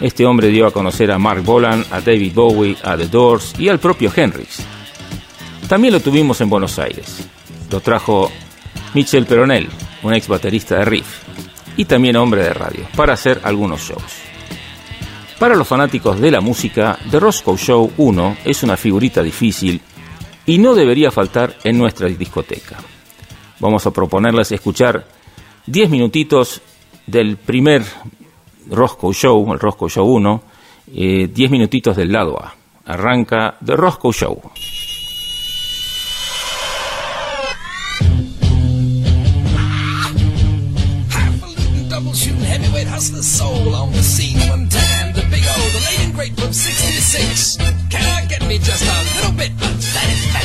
Este 0.00 0.26
hombre 0.26 0.48
dio 0.48 0.66
a 0.66 0.72
conocer 0.72 1.12
a 1.12 1.18
Mark 1.18 1.42
Bolan, 1.42 1.84
a 1.92 2.00
David 2.00 2.32
Bowie, 2.34 2.76
a 2.82 2.96
The 2.96 3.06
Doors 3.06 3.54
y 3.58 3.68
al 3.68 3.78
propio 3.78 4.12
Hendrix. 4.14 4.58
También 5.68 5.94
lo 5.94 6.00
tuvimos 6.00 6.40
en 6.40 6.50
Buenos 6.50 6.80
Aires. 6.80 7.28
Lo 7.70 7.80
trajo 7.80 8.30
Michel 8.94 9.26
Peronel, 9.26 9.68
un 10.02 10.14
ex 10.14 10.26
baterista 10.28 10.76
de 10.78 10.84
riff 10.84 11.22
y 11.76 11.84
también 11.84 12.16
hombre 12.16 12.42
de 12.42 12.52
radio, 12.52 12.86
para 12.96 13.14
hacer 13.14 13.40
algunos 13.44 13.80
shows. 13.80 14.30
Para 15.38 15.54
los 15.54 15.66
fanáticos 15.66 16.20
de 16.20 16.30
la 16.30 16.40
música, 16.40 16.98
The 17.10 17.18
Roscoe 17.18 17.56
Show 17.56 17.92
1 17.96 18.36
es 18.44 18.62
una 18.62 18.76
figurita 18.76 19.22
difícil 19.22 19.80
y 20.44 20.58
no 20.58 20.74
debería 20.74 21.10
faltar 21.10 21.56
en 21.64 21.78
nuestra 21.78 22.08
discoteca. 22.08 22.76
Vamos 23.60 23.86
a 23.86 23.90
proponerles 23.90 24.52
escuchar 24.52 25.06
10 25.66 25.90
minutitos 25.90 26.60
del 27.06 27.36
primer 27.36 27.84
Roscoe 28.68 29.14
Show, 29.14 29.52
el 29.52 29.58
Roscoe 29.58 29.88
Show 29.88 30.06
1, 30.06 30.42
10 30.86 31.30
eh, 31.38 31.48
minutitos 31.48 31.96
del 31.96 32.12
lado 32.12 32.38
A. 32.42 32.54
Arranca 32.84 33.56
The 33.64 33.76
Roscoe 33.76 34.12
Show. 34.12 34.40
66. 46.52 47.56
Can 47.90 48.02
I 48.02 48.26
get 48.26 48.42
me 48.46 48.58
just 48.58 48.82
a 48.82 49.16
little 49.16 49.32
bit 49.36 49.52
of 49.52 49.82
satisfaction? 49.82 50.39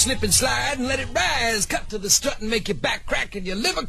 slip 0.00 0.22
and 0.22 0.32
slide 0.32 0.78
and 0.78 0.88
let 0.88 0.98
it 0.98 1.08
rise. 1.14 1.66
Cut 1.66 1.90
to 1.90 1.98
the 1.98 2.08
strut 2.08 2.40
and 2.40 2.48
make 2.48 2.68
your 2.68 2.76
back 2.76 3.04
crack 3.04 3.36
and 3.36 3.46
your 3.46 3.56
liver 3.56 3.84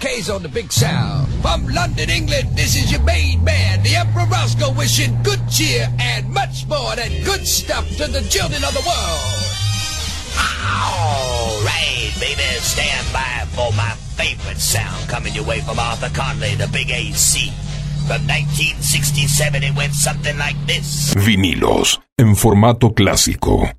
K's 0.00 0.30
on 0.30 0.42
the 0.42 0.48
big 0.48 0.72
sound. 0.72 1.28
From 1.42 1.68
London, 1.68 2.08
England, 2.08 2.56
this 2.56 2.74
is 2.74 2.90
your 2.90 3.02
main 3.02 3.44
man, 3.44 3.82
the 3.82 3.96
Emperor 3.96 4.24
Roscoe, 4.26 4.72
wishing 4.72 5.22
good 5.22 5.40
cheer 5.50 5.88
and 6.00 6.28
much 6.32 6.66
more 6.66 6.96
than 6.96 7.22
good 7.22 7.46
stuff 7.46 7.86
to 7.96 8.06
the 8.08 8.22
children 8.30 8.64
of 8.64 8.72
the 8.72 8.80
world. 8.80 9.44
All 10.64 11.60
right, 11.64 12.10
baby, 12.18 12.42
stand 12.60 13.06
by 13.12 13.44
for 13.52 13.70
my 13.76 13.90
favorite 14.16 14.58
sound 14.58 15.06
coming 15.08 15.34
your 15.34 15.44
way 15.44 15.60
from 15.60 15.78
Arthur 15.78 16.10
Conley, 16.14 16.54
the 16.54 16.68
Big 16.68 16.90
AC. 16.90 17.52
From 18.08 18.26
1967 18.26 19.62
it 19.62 19.76
went 19.76 19.92
something 19.92 20.36
like 20.38 20.56
this. 20.66 21.12
Vinilos 21.14 22.00
en 22.18 22.34
formato 22.36 22.94
clásico. 22.94 23.70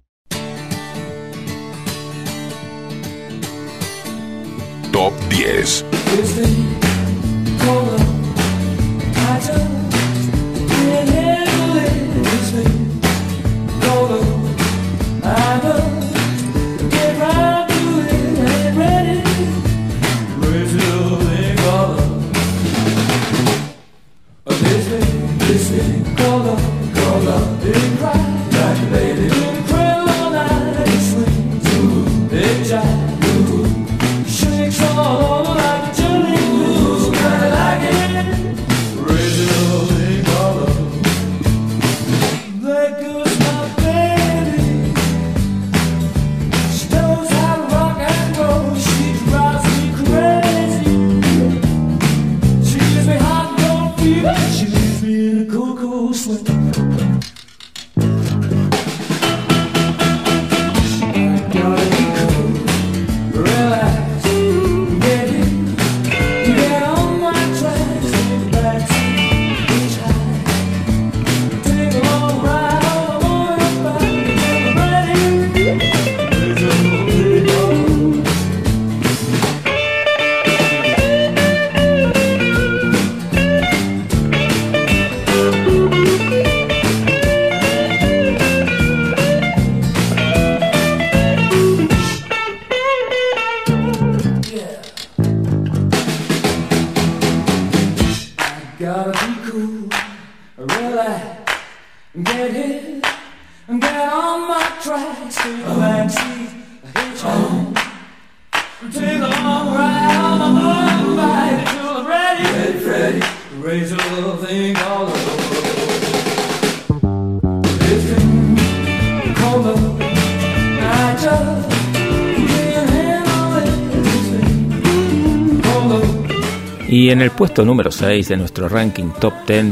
En 127.21 127.25
el 127.25 127.31
puesto 127.35 127.63
número 127.63 127.91
6 127.91 128.29
de 128.29 128.37
nuestro 128.37 128.67
ranking 128.67 129.11
top 129.19 129.33
10 129.45 129.65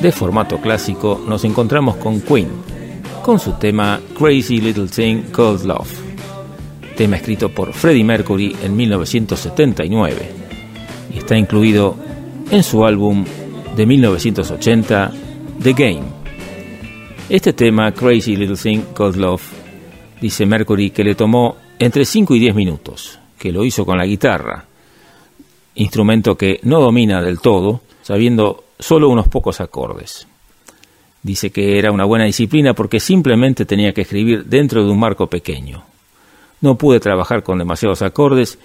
de 0.00 0.12
formato 0.12 0.58
clásico 0.62 1.22
nos 1.28 1.44
encontramos 1.44 1.96
con 1.96 2.22
Queen, 2.22 2.48
con 3.22 3.38
su 3.38 3.52
tema 3.52 4.00
Crazy 4.18 4.62
Little 4.62 4.88
Thing 4.88 5.30
Called 5.30 5.64
Love, 5.64 5.90
tema 6.96 7.16
escrito 7.16 7.50
por 7.50 7.74
Freddie 7.74 8.02
Mercury 8.02 8.56
en 8.62 8.74
1979 8.74 10.30
y 11.14 11.18
está 11.18 11.36
incluido 11.36 11.96
en 12.50 12.62
su 12.62 12.82
álbum 12.82 13.26
de 13.76 13.84
1980 13.84 15.12
The 15.62 15.72
Game. 15.74 16.04
Este 17.28 17.52
tema, 17.52 17.92
Crazy 17.92 18.36
Little 18.36 18.56
Thing 18.56 18.94
Called 18.94 19.16
Love, 19.16 19.42
dice 20.18 20.46
Mercury 20.46 20.88
que 20.92 21.04
le 21.04 21.14
tomó 21.14 21.56
entre 21.78 22.06
5 22.06 22.34
y 22.36 22.38
10 22.38 22.54
minutos, 22.54 23.18
que 23.38 23.52
lo 23.52 23.66
hizo 23.66 23.84
con 23.84 23.98
la 23.98 24.06
guitarra, 24.06 24.69
instrumento 25.74 26.36
que 26.36 26.60
no 26.62 26.80
domina 26.80 27.22
del 27.22 27.40
todo, 27.40 27.80
sabiendo 28.02 28.64
solo 28.78 29.08
unos 29.08 29.28
pocos 29.28 29.60
acordes. 29.60 30.26
Dice 31.22 31.50
que 31.50 31.78
era 31.78 31.92
una 31.92 32.04
buena 32.04 32.24
disciplina 32.24 32.74
porque 32.74 32.98
simplemente 32.98 33.66
tenía 33.66 33.92
que 33.92 34.02
escribir 34.02 34.44
dentro 34.46 34.84
de 34.84 34.90
un 34.90 34.98
marco 34.98 35.26
pequeño. 35.26 35.84
No 36.60 36.76
pude 36.76 37.00
trabajar 37.00 37.42
con 37.42 37.58
demasiados 37.58 38.02
acordes 38.02 38.58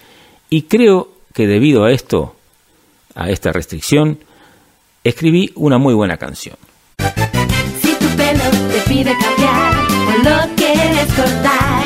y 0.49 0.63
creo 0.63 1.09
que 1.33 1.47
debido 1.47 1.83
a 1.83 1.91
esto, 1.91 2.35
a 3.13 3.29
esta 3.29 3.51
restricción, 3.51 4.19
escribí 5.03 5.51
una 5.55 5.77
muy 5.77 5.93
buena 5.93 6.17
canción. 6.17 6.55
Si 7.81 7.93
tu 7.95 8.07
pelo 8.15 8.43
te 8.71 8.89
pide 8.89 9.13
cambiar 9.17 9.85
o 10.25 10.55
quieres 10.55 11.13
cortar, 11.13 11.83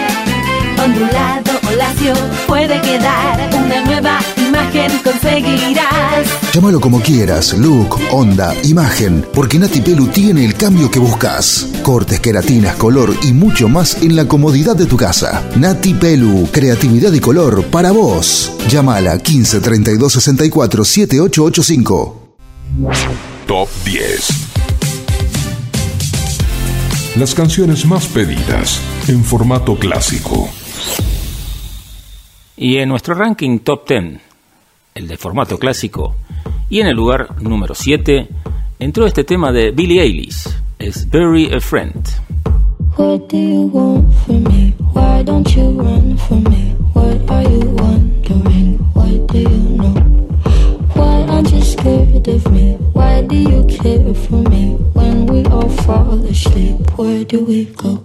ondulado 0.84 1.60
o 1.68 1.72
lacio 1.76 2.14
puede 2.48 2.80
quedar 2.82 3.50
una 3.56 3.82
nueva 3.86 4.19
imagen 4.70 4.92
conseguirás. 5.04 6.28
Llámalo 6.54 6.80
como 6.80 7.02
quieras, 7.02 7.54
look, 7.58 7.98
onda, 8.12 8.54
imagen, 8.64 9.26
porque 9.34 9.58
Nati 9.58 9.82
Pelu 9.82 10.08
tiene 10.08 10.46
el 10.46 10.56
cambio 10.56 10.92
que 10.92 11.00
buscas. 11.00 11.68
Cortes, 11.84 12.20
queratinas, 12.20 12.76
color 12.76 13.16
y 13.24 13.34
mucho 13.34 13.68
más 13.68 14.02
en 14.04 14.16
la 14.16 14.28
comodidad 14.28 14.76
de 14.76 14.86
tu 14.86 14.98
casa. 14.98 15.44
Nati 15.56 15.94
Pelu, 15.94 16.48
creatividad 16.52 17.12
y 17.14 17.20
color 17.20 17.66
para 17.66 17.92
vos. 17.92 18.52
Llámala 18.70 19.18
15 19.18 19.60
32 19.60 20.14
64 20.14 20.86
7885. 20.86 22.36
Top 23.48 23.70
10. 23.86 24.30
Las 27.18 27.34
canciones 27.34 27.86
más 27.86 28.06
pedidas 28.08 28.80
en 29.08 29.24
formato 29.24 29.76
clásico. 29.76 30.48
Y 32.56 32.78
en 32.78 32.90
nuestro 32.90 33.16
ranking 33.16 33.60
top 33.60 33.88
10, 33.88 34.20
el 35.00 35.08
de 35.08 35.16
formato 35.16 35.58
clásico, 35.58 36.16
y 36.70 36.82
en 36.82 36.88
el 36.88 36.98
lugar 36.98 37.42
número 37.42 37.74
7, 37.74 38.28
entró 38.80 39.06
este 39.06 39.24
tema 39.24 39.54
de 39.54 39.72
Billie 39.72 40.02
Eilish, 40.02 40.50
es 40.78 41.10
Bury 41.10 41.50
a 41.54 41.62
Friend. 41.62 42.06
What 42.98 43.30
do 43.30 43.38
you 43.38 43.70
want 43.72 44.14
from 44.26 44.44
me? 44.44 44.74
Why 44.94 45.24
don't 45.24 45.48
you 45.56 45.72
run 45.72 46.18
from 46.18 46.44
me? 46.44 46.76
What 46.94 47.32
are 47.32 47.50
you 47.50 47.62
wondering? 47.78 48.78
What 48.94 49.32
do 49.32 49.40
you 49.40 49.78
know? 49.78 49.94
Why 50.96 51.24
aren't 51.30 51.50
you 51.54 51.62
scared 51.62 52.28
of 52.28 52.52
me? 52.52 52.74
Why 52.92 53.22
do 53.22 53.38
you 53.38 53.64
care 53.70 54.14
for 54.14 54.44
me? 54.50 54.76
When 54.94 55.28
we 55.28 55.46
all 55.46 55.70
fall 55.70 56.20
asleep, 56.26 56.76
where 56.98 57.24
do 57.24 57.46
we 57.46 57.66
go? 57.66 58.04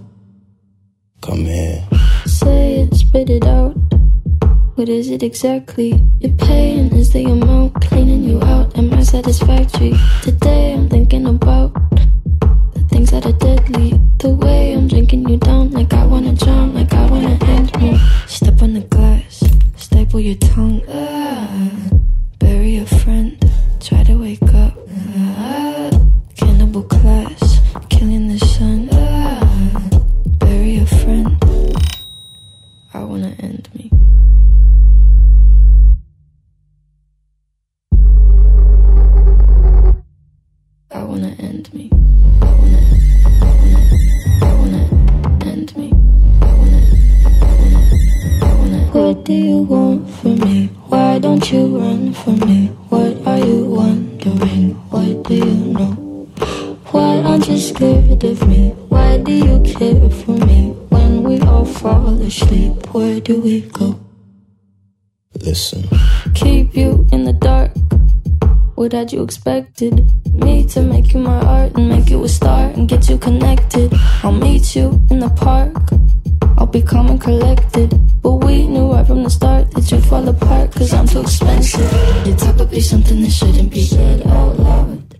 Come 1.21 1.43
here. 1.43 1.83
Say 2.25 2.87
it, 2.87 2.95
spit 2.95 3.29
it 3.29 3.45
out. 3.45 3.75
What 4.75 4.89
is 4.89 5.09
it 5.09 5.23
exactly? 5.23 6.03
Your 6.19 6.33
pain 6.33 6.93
is 6.93 7.13
the 7.13 7.23
amount 7.23 7.75
cleaning 7.75 8.25
you 8.25 8.41
out. 8.41 8.77
Am 8.77 8.93
I 8.93 9.03
satisfactory? 9.03 9.93
Today 10.21 10.73
I'm 10.73 10.89
thinking 10.89 11.25
about 11.27 11.71
the 12.73 12.85
things 12.89 13.11
that 13.11 13.25
are 13.25 13.31
deadly. 13.39 13.97
The 14.19 14.31
way 14.31 14.73
I'm 14.73 14.89
drinking 14.89 15.29
you 15.29 15.37
down, 15.37 15.71
like 15.71 15.93
I 15.93 16.05
wanna 16.05 16.33
drown, 16.33 16.73
like 16.73 16.91
I 16.93 17.09
wanna 17.09 17.37
end 17.45 17.71
me. 17.79 17.97
Step 18.27 18.61
on 18.61 18.73
the 18.73 18.81
glass, 18.81 19.45
staple 19.77 20.19
your 20.19 20.35
tongue. 20.35 20.81
Ah, 20.89 21.89
bury 22.39 22.75
a 22.75 22.85
friend, 22.85 23.31
try 23.79 24.03
to 24.03 24.15
wake 24.19 24.43
up. 24.53 24.73
Ah, 25.37 25.89
cannibal 26.35 26.83
class, 26.83 27.61
killing 27.87 28.27
the 28.27 28.39
sun. 28.39 28.89
Ah, 28.91 29.39
bury 30.37 30.79
a 30.79 30.85
friend. 30.85 31.31
I 32.93 33.03
wanna 33.05 33.33
end 33.39 33.69
me. 33.73 33.74
Want 49.65 50.09
from 50.09 50.39
me? 50.39 50.67
Why 50.89 51.19
don't 51.19 51.51
you 51.51 51.77
run 51.77 52.13
from 52.13 52.39
me? 52.39 52.67
What 52.89 53.25
are 53.25 53.39
you 53.39 53.65
wondering? 53.65 54.75
What 54.91 55.23
do 55.23 55.33
you 55.33 55.55
know? 55.73 55.91
Why 56.91 57.21
aren't 57.21 57.47
you 57.47 57.57
scared 57.57 58.23
of 58.23 58.47
me? 58.47 58.69
Why 58.89 59.17
do 59.17 59.31
you 59.31 59.59
care 59.65 60.09
for 60.09 60.37
me? 60.45 60.71
When 60.89 61.23
we 61.23 61.39
all 61.41 61.65
fall 61.65 62.21
asleep, 62.21 62.93
where 62.93 63.19
do 63.19 63.41
we 63.41 63.61
go? 63.61 63.99
Listen. 65.41 65.83
Keep 66.35 66.75
you 66.75 67.07
in 67.11 67.25
the 67.25 67.33
dark. 67.33 67.71
What 68.75 68.93
had 68.93 69.11
you 69.11 69.23
expected? 69.23 70.05
Me 70.33 70.65
to 70.67 70.81
make 70.81 71.13
you 71.13 71.19
my 71.19 71.39
art 71.41 71.73
and 71.75 71.89
make 71.89 72.09
you 72.09 72.23
a 72.23 72.29
star 72.29 72.69
and 72.69 72.87
get 72.87 73.09
you 73.09 73.17
connected. 73.17 73.93
I'll 74.21 74.31
meet 74.31 74.75
you 74.75 75.01
in 75.09 75.19
the 75.19 75.29
park. 75.29 75.73
I'll 76.57 76.67
be 76.67 76.81
calm 76.81 77.07
and 77.09 77.21
collected. 77.21 77.89
But 78.21 78.35
we 78.45 78.67
knew 78.67 78.91
right 78.91 79.05
from 79.05 79.23
the 79.23 79.29
start 79.29 79.71
that 79.71 79.91
you'd 79.91 80.03
fall 80.05 80.27
apart, 80.27 80.71
cause 80.71 80.93
I'm 80.93 81.07
too 81.07 81.21
expensive. 81.21 81.91
Your 82.25 82.35
talk 82.37 82.57
would 82.57 82.71
be 82.71 82.81
something 82.81 83.21
that 83.21 83.31
shouldn't 83.31 83.71
be 83.71 83.83
said 83.83 84.25
out 84.27 84.57
loud. 84.59 85.15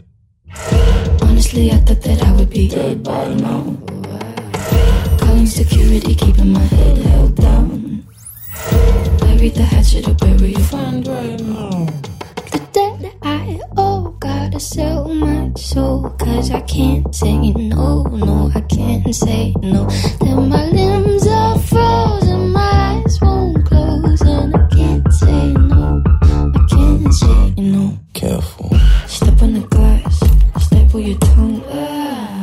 Honestly, 1.22 1.72
I 1.72 1.78
thought 1.78 2.02
that 2.02 2.24
I 2.24 2.32
would 2.34 2.50
be 2.50 2.68
dead 2.68 3.04
by 3.04 3.34
now. 3.36 3.78
Calling 5.20 5.46
security, 5.46 6.16
keeping 6.16 6.52
my 6.54 6.60
head 6.60 6.98
held 6.98 7.36
down. 7.36 8.06
Bury 9.20 9.50
the 9.50 9.64
hatchet 9.64 10.08
or 10.08 10.14
bury 10.16 10.52
your 10.52 10.62
friend 10.62 11.06
right 11.06 11.40
now. 11.42 12.15
gotta 14.26 14.60
sell 14.60 15.08
my 15.14 15.52
soul, 15.56 16.10
cause 16.18 16.50
I 16.50 16.62
can't 16.62 17.14
say 17.14 17.52
no, 17.52 18.04
no, 18.04 18.50
I 18.56 18.62
can't 18.62 19.14
say 19.14 19.54
no. 19.62 19.86
Then 20.20 20.50
my 20.50 20.66
limbs 20.72 21.28
are 21.28 21.60
frozen, 21.60 22.52
my 22.52 23.04
eyes 23.06 23.20
won't 23.22 23.64
close, 23.66 24.22
and 24.22 24.56
I 24.56 24.68
can't 24.76 25.14
say 25.14 25.54
no, 25.54 26.02
I 26.56 26.62
can't 26.74 27.14
say 27.14 27.54
no. 27.58 27.98
Careful. 28.14 28.70
Step 29.08 29.44
on 29.44 29.54
the 29.54 29.68
glass, 29.70 30.20
with 30.94 31.06
your 31.06 31.20
tongue. 31.20 31.62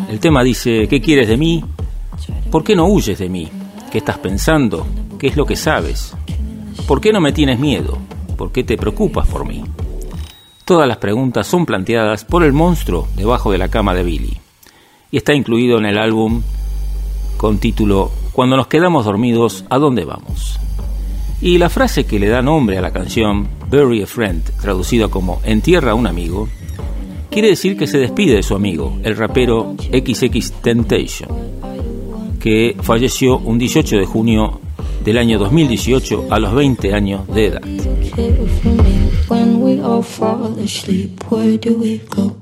El 0.09 0.20
tema 0.20 0.44
dice: 0.44 0.86
¿Qué 0.88 1.00
quieres 1.00 1.26
de 1.26 1.36
mí? 1.36 1.64
¿Por 2.50 2.62
qué 2.62 2.76
no 2.76 2.86
huyes 2.86 3.18
de 3.18 3.28
mí? 3.28 3.48
¿Qué 3.90 3.98
estás 3.98 4.18
pensando? 4.18 4.86
¿Qué 5.18 5.26
es 5.26 5.36
lo 5.36 5.46
que 5.46 5.56
sabes? 5.56 6.14
¿Por 6.86 7.00
qué 7.00 7.12
no 7.12 7.20
me 7.20 7.32
tienes 7.32 7.59
miedo? 7.59 7.98
¿Por 8.36 8.52
qué 8.52 8.62
te 8.62 8.76
preocupas 8.76 9.26
por 9.26 9.46
mí? 9.46 9.64
Todas 10.72 10.88
las 10.88 10.96
preguntas 10.96 11.46
son 11.46 11.66
planteadas 11.66 12.24
por 12.24 12.42
el 12.42 12.54
monstruo 12.54 13.06
debajo 13.14 13.52
de 13.52 13.58
la 13.58 13.68
cama 13.68 13.92
de 13.92 14.04
Billy 14.04 14.38
y 15.10 15.18
está 15.18 15.34
incluido 15.34 15.76
en 15.76 15.84
el 15.84 15.98
álbum 15.98 16.40
con 17.36 17.58
título 17.58 18.10
Cuando 18.32 18.56
nos 18.56 18.68
quedamos 18.68 19.04
dormidos, 19.04 19.66
¿a 19.68 19.76
dónde 19.76 20.06
vamos? 20.06 20.58
Y 21.42 21.58
la 21.58 21.68
frase 21.68 22.06
que 22.06 22.18
le 22.18 22.28
da 22.28 22.40
nombre 22.40 22.78
a 22.78 22.80
la 22.80 22.90
canción, 22.90 23.48
Bury 23.70 24.00
a 24.00 24.06
Friend, 24.06 24.42
traducido 24.62 25.10
como 25.10 25.42
Entierra 25.44 25.90
a 25.90 25.94
un 25.94 26.06
amigo, 26.06 26.48
quiere 27.30 27.48
decir 27.48 27.76
que 27.76 27.86
se 27.86 27.98
despide 27.98 28.36
de 28.36 28.42
su 28.42 28.54
amigo, 28.54 28.98
el 29.02 29.14
rapero 29.14 29.74
XX 29.78 30.52
Temptation, 30.62 31.28
que 32.40 32.78
falleció 32.80 33.36
un 33.36 33.58
18 33.58 33.98
de 33.98 34.06
junio 34.06 34.58
del 35.04 35.18
año 35.18 35.38
2018 35.38 36.28
a 36.30 36.38
los 36.38 36.54
20 36.54 36.94
años 36.94 37.26
de 37.26 37.46
edad. 37.46 37.62
When 39.32 39.62
we 39.62 39.80
all 39.80 40.02
fall 40.02 40.59
asleep, 40.59 41.24
where 41.30 41.56
do 41.56 41.78
we 41.78 41.96
go? 42.04 42.41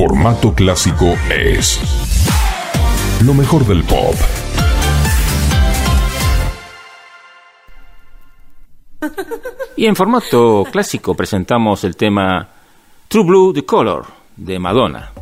Formato 0.00 0.54
clásico 0.54 1.14
es 1.28 1.78
lo 3.22 3.34
mejor 3.34 3.66
del 3.66 3.84
pop. 3.84 4.14
Y 9.76 9.84
en 9.84 9.94
formato 9.94 10.64
clásico 10.72 11.14
presentamos 11.14 11.84
el 11.84 11.96
tema 11.96 12.48
True 13.08 13.24
Blue 13.24 13.52
The 13.52 13.66
Color 13.66 14.06
de 14.38 14.58
Madonna. 14.58 15.12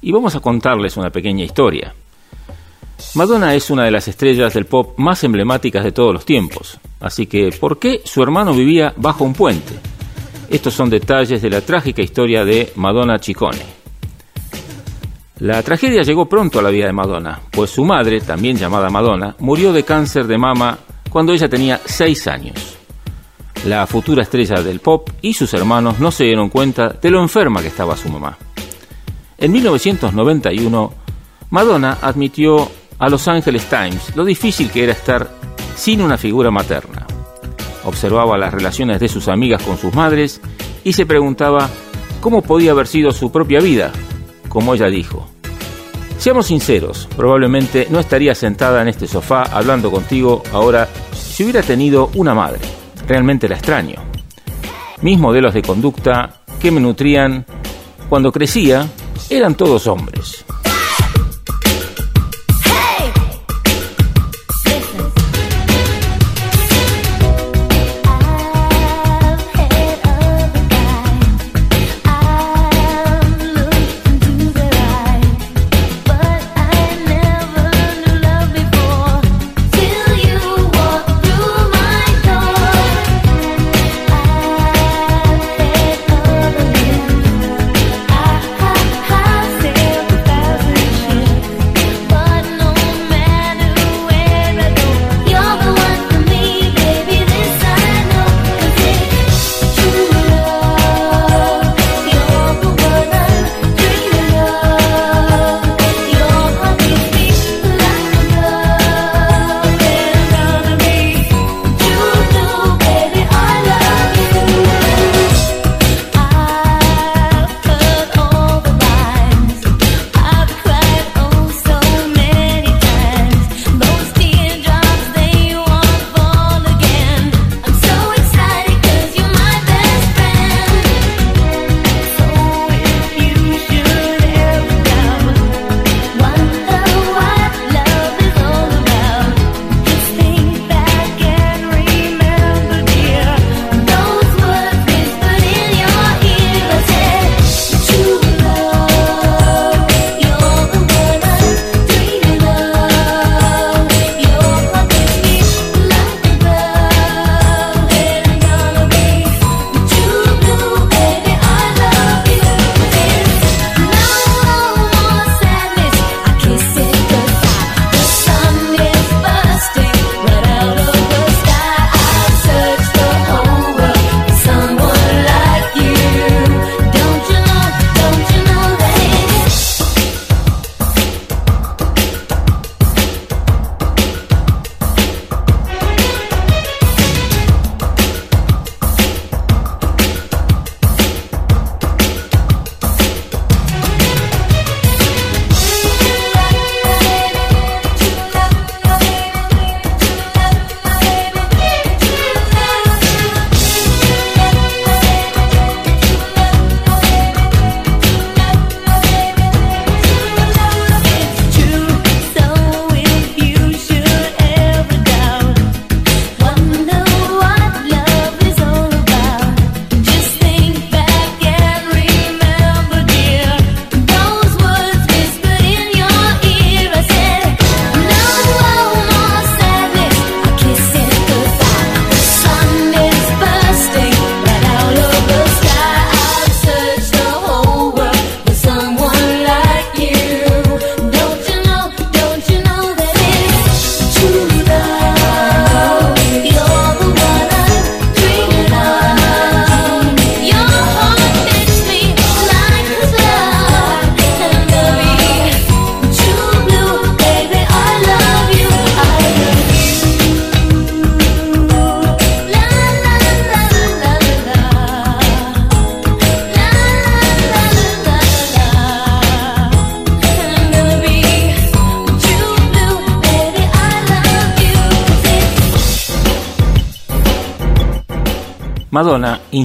Y 0.00 0.12
vamos 0.12 0.34
a 0.34 0.40
contarles 0.40 0.96
una 0.96 1.10
pequeña 1.10 1.44
historia. 1.44 1.92
Madonna 3.14 3.54
es 3.54 3.68
una 3.68 3.84
de 3.84 3.90
las 3.90 4.08
estrellas 4.08 4.54
del 4.54 4.64
pop 4.64 4.98
más 4.98 5.22
emblemáticas 5.24 5.84
de 5.84 5.92
todos 5.92 6.14
los 6.14 6.24
tiempos. 6.24 6.80
Así 7.00 7.26
que, 7.26 7.50
¿por 7.50 7.78
qué 7.78 8.00
su 8.06 8.22
hermano 8.22 8.54
vivía 8.54 8.94
bajo 8.96 9.24
un 9.24 9.34
puente? 9.34 9.74
Estos 10.48 10.72
son 10.72 10.88
detalles 10.88 11.42
de 11.42 11.50
la 11.50 11.60
trágica 11.60 12.00
historia 12.00 12.46
de 12.46 12.72
Madonna 12.76 13.18
Ciccone. 13.18 13.81
La 15.42 15.60
tragedia 15.60 16.02
llegó 16.02 16.26
pronto 16.26 16.60
a 16.60 16.62
la 16.62 16.70
vida 16.70 16.86
de 16.86 16.92
Madonna, 16.92 17.40
pues 17.50 17.68
su 17.70 17.84
madre, 17.84 18.20
también 18.20 18.56
llamada 18.56 18.90
Madonna, 18.90 19.34
murió 19.40 19.72
de 19.72 19.82
cáncer 19.82 20.28
de 20.28 20.38
mama 20.38 20.78
cuando 21.10 21.32
ella 21.32 21.48
tenía 21.48 21.80
6 21.84 22.28
años. 22.28 22.78
La 23.64 23.84
futura 23.88 24.22
estrella 24.22 24.62
del 24.62 24.78
pop 24.78 25.10
y 25.20 25.34
sus 25.34 25.52
hermanos 25.52 25.98
no 25.98 26.12
se 26.12 26.26
dieron 26.26 26.48
cuenta 26.48 26.90
de 26.90 27.10
lo 27.10 27.20
enferma 27.20 27.60
que 27.60 27.66
estaba 27.66 27.96
su 27.96 28.08
mamá. 28.08 28.38
En 29.36 29.50
1991, 29.50 30.94
Madonna 31.50 31.98
admitió 32.00 32.70
a 33.00 33.08
Los 33.08 33.26
Angeles 33.26 33.68
Times 33.68 34.14
lo 34.14 34.24
difícil 34.24 34.70
que 34.70 34.84
era 34.84 34.92
estar 34.92 35.28
sin 35.74 36.02
una 36.02 36.18
figura 36.18 36.52
materna. 36.52 37.04
Observaba 37.82 38.38
las 38.38 38.54
relaciones 38.54 39.00
de 39.00 39.08
sus 39.08 39.26
amigas 39.26 39.60
con 39.64 39.76
sus 39.76 39.92
madres 39.92 40.40
y 40.84 40.92
se 40.92 41.04
preguntaba 41.04 41.68
cómo 42.20 42.42
podía 42.42 42.70
haber 42.70 42.86
sido 42.86 43.10
su 43.10 43.32
propia 43.32 43.58
vida, 43.58 43.90
como 44.52 44.74
ella 44.74 44.88
dijo. 44.88 45.26
Seamos 46.18 46.48
sinceros, 46.48 47.08
probablemente 47.16 47.86
no 47.88 47.98
estaría 47.98 48.34
sentada 48.34 48.82
en 48.82 48.88
este 48.88 49.08
sofá 49.08 49.44
hablando 49.44 49.90
contigo 49.90 50.42
ahora 50.52 50.86
si 51.14 51.44
hubiera 51.44 51.62
tenido 51.62 52.10
una 52.16 52.34
madre. 52.34 52.60
Realmente 53.08 53.48
la 53.48 53.54
extraño. 53.54 53.96
Mis 55.00 55.18
modelos 55.18 55.54
de 55.54 55.62
conducta 55.62 56.42
que 56.60 56.70
me 56.70 56.82
nutrían 56.82 57.46
cuando 58.10 58.30
crecía 58.30 58.86
eran 59.30 59.54
todos 59.54 59.86
hombres. 59.86 60.44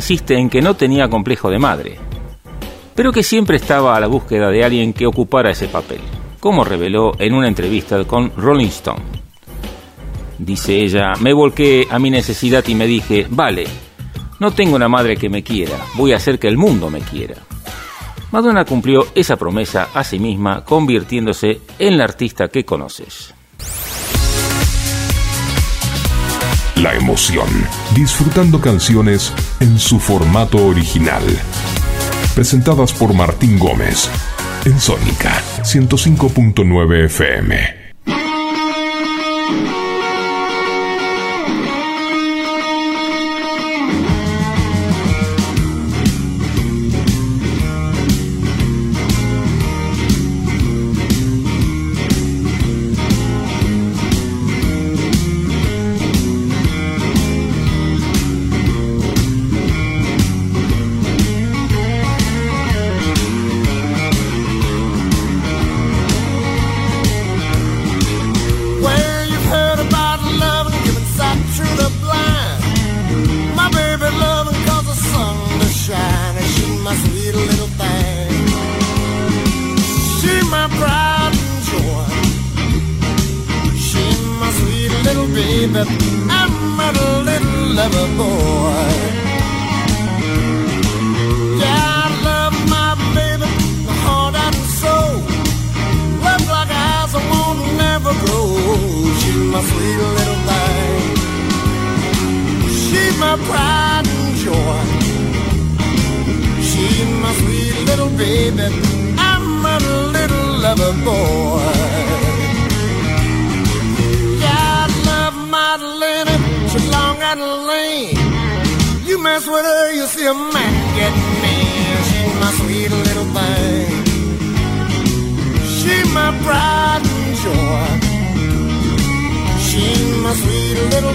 Insiste 0.09 0.37
en 0.37 0.49
que 0.49 0.61
no 0.61 0.77
tenía 0.77 1.09
complejo 1.09 1.49
de 1.49 1.59
madre, 1.59 1.99
pero 2.95 3.11
que 3.11 3.23
siempre 3.23 3.57
estaba 3.57 3.93
a 3.93 3.99
la 3.99 4.07
búsqueda 4.07 4.49
de 4.49 4.63
alguien 4.63 4.93
que 4.93 5.05
ocupara 5.05 5.51
ese 5.51 5.67
papel, 5.67 5.99
como 6.39 6.63
reveló 6.63 7.11
en 7.19 7.33
una 7.33 7.49
entrevista 7.49 8.01
con 8.05 8.31
Rolling 8.37 8.67
Stone. 8.67 9.03
Dice 10.39 10.77
ella, 10.77 11.11
me 11.19 11.33
volqué 11.33 11.87
a 11.91 11.99
mi 11.99 12.09
necesidad 12.09 12.63
y 12.69 12.75
me 12.75 12.87
dije, 12.87 13.27
vale, 13.29 13.65
no 14.39 14.51
tengo 14.51 14.77
una 14.77 14.87
madre 14.87 15.17
que 15.17 15.27
me 15.27 15.43
quiera, 15.43 15.77
voy 15.95 16.13
a 16.13 16.17
hacer 16.17 16.39
que 16.39 16.47
el 16.47 16.55
mundo 16.55 16.89
me 16.89 17.01
quiera. 17.01 17.35
Madonna 18.31 18.63
cumplió 18.63 19.07
esa 19.13 19.35
promesa 19.35 19.89
a 19.93 20.05
sí 20.05 20.19
misma, 20.19 20.63
convirtiéndose 20.63 21.59
en 21.79 21.97
la 21.97 22.05
artista 22.05 22.47
que 22.47 22.63
conoces. 22.63 23.33
La 26.77 26.93
emoción, 26.93 27.47
disfrutando 27.93 28.61
canciones 28.61 29.33
en 29.59 29.79
su 29.79 29.99
formato 29.99 30.65
original. 30.65 31.23
Presentadas 32.35 32.93
por 32.93 33.13
Martín 33.13 33.57
Gómez 33.57 34.09
en 34.65 34.79
Sónica 34.79 35.41
105.9 35.63 37.05
FM. 37.05 37.76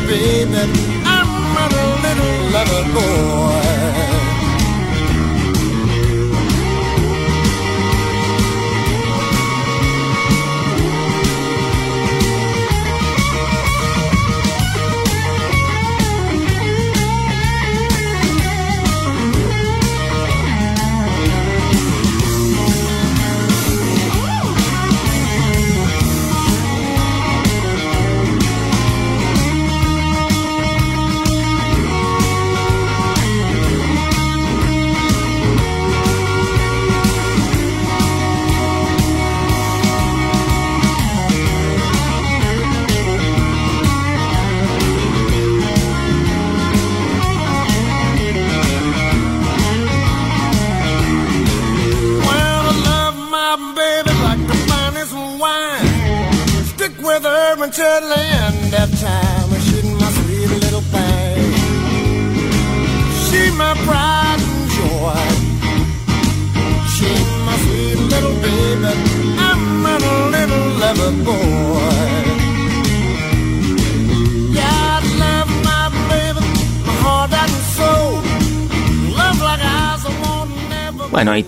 Baby. 0.07 1.03
I'm 1.05 1.57
a 1.57 1.67
little 2.05 2.51
lover 2.53 2.85
boy. 2.95 3.62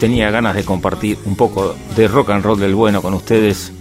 Tenía 0.04 0.30
ganas 0.30 0.54
de 0.54 0.66
compartir 0.66 1.18
un 1.24 1.34
poco 1.34 1.74
de 1.96 2.08
rock 2.08 2.28
and 2.28 2.44
roll 2.44 2.60
del 2.60 2.74
bueno 2.74 3.00
con 3.00 3.14
ustedes 3.14 3.72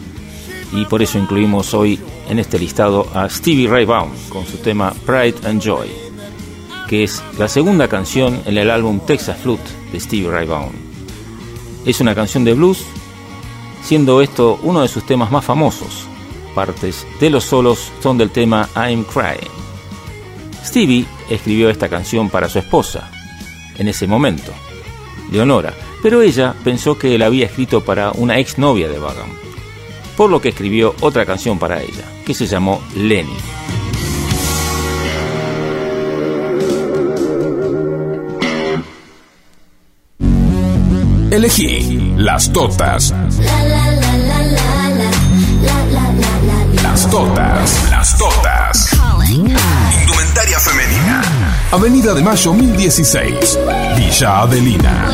y 0.72 0.86
por 0.86 1.02
eso 1.02 1.20
incluimos 1.20 1.74
hoy 1.74 2.00
en 2.30 2.40
este 2.40 2.58
listado 2.58 3.10
a 3.14 3.28
Stevie 3.28 3.68
Ray 3.68 3.84
Vaughan 3.84 4.14
con 4.30 4.46
su 4.48 4.56
tema 4.60 4.94
Pride 5.06 5.46
and 5.46 5.62
Joy, 5.62 5.90
que 6.88 7.04
es 7.04 7.22
la 7.38 7.50
segunda 7.50 7.90
canción 7.90 8.42
en 8.46 8.58
el 8.58 8.72
álbum 8.72 9.02
Texas 9.06 9.38
Flute 9.38 9.70
de 9.92 10.00
Stevie 10.00 10.32
Ray 10.32 10.48
Vaughan. 10.48 10.72
Es 11.86 12.00
una 12.00 12.16
canción 12.16 12.46
de 12.46 12.54
blues, 12.54 12.86
siendo 13.84 14.22
esto 14.22 14.62
uno 14.64 14.82
de 14.82 14.88
sus 14.88 15.06
temas 15.06 15.30
más 15.30 15.44
famosos. 15.44 16.08
Partes 16.56 17.06
de 17.20 17.30
los 17.32 17.44
solos 17.44 17.92
son 18.02 18.18
del 18.18 18.30
tema 18.30 18.70
I'm 18.78 19.04
Crying. 19.04 19.52
Stevie 20.64 21.06
escribió 21.30 21.70
esta 21.70 21.90
canción 21.90 22.30
para 22.30 22.48
su 22.48 22.60
esposa, 22.60 23.12
en 23.78 23.90
ese 23.90 24.08
momento, 24.08 24.54
Leonora, 25.30 25.74
pero 26.04 26.22
ella 26.22 26.54
pensó 26.66 27.00
que 27.00 27.18
la 27.18 27.28
había 27.28 27.46
escrito 27.46 27.82
para 27.82 28.12
una 28.12 28.38
exnovia 28.38 28.90
de 28.90 29.00
Vaughan, 29.00 29.30
por 30.18 30.30
lo 30.30 30.42
que 30.42 30.50
escribió 30.50 30.94
otra 31.00 31.26
canción 31.26 31.58
para 31.58 31.82
ella, 31.82 32.04
que 32.26 32.34
se 32.34 32.46
llamó 32.46 32.84
Lenny. 32.94 33.38
Elegí 41.32 42.14
las 42.18 42.52
totas. 42.52 43.14
Las 46.84 47.10
totas. 47.10 47.90
Las 47.90 48.13
Avenida 51.74 52.14
de 52.14 52.22
Mayo 52.22 52.54
1016. 52.54 53.58
Villa 53.98 54.42
Adelina. 54.42 55.10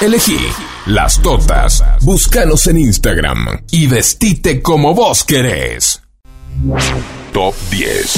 Elegí 0.00 0.38
las 0.86 1.22
totas. 1.22 1.84
Búscanos 2.00 2.66
en 2.66 2.78
Instagram 2.78 3.62
y 3.70 3.86
vestite 3.86 4.60
como 4.60 4.94
vos 4.96 5.22
querés. 5.22 6.02
Top 7.32 7.54
10. 7.70 8.14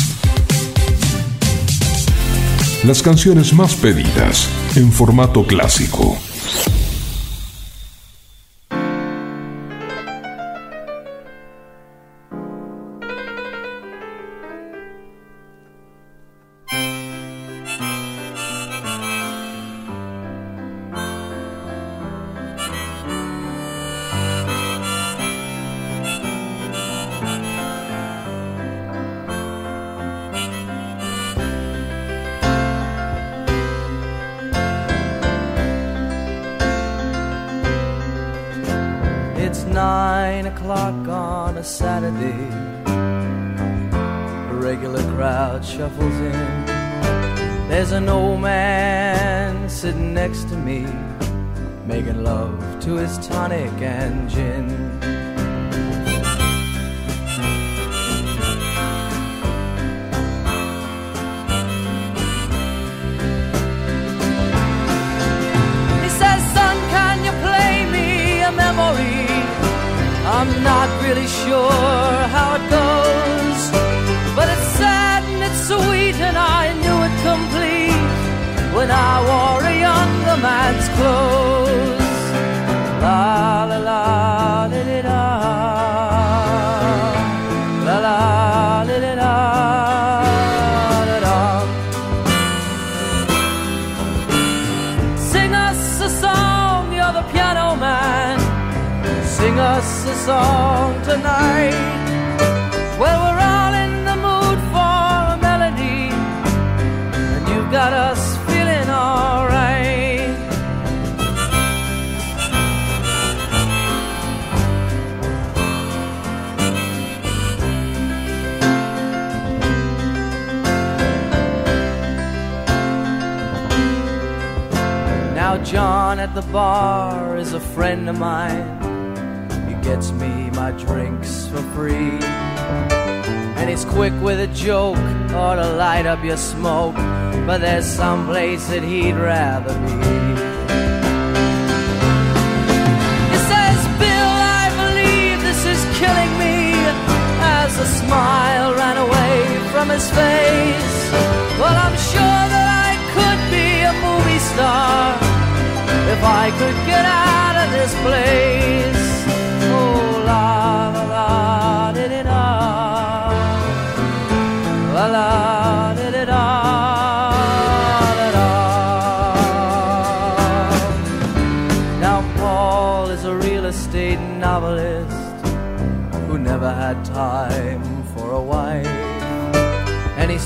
Las 2.85 3.03
canciones 3.03 3.53
más 3.53 3.75
pedidas 3.75 4.49
en 4.77 4.91
formato 4.91 5.47
clásico. 5.47 6.17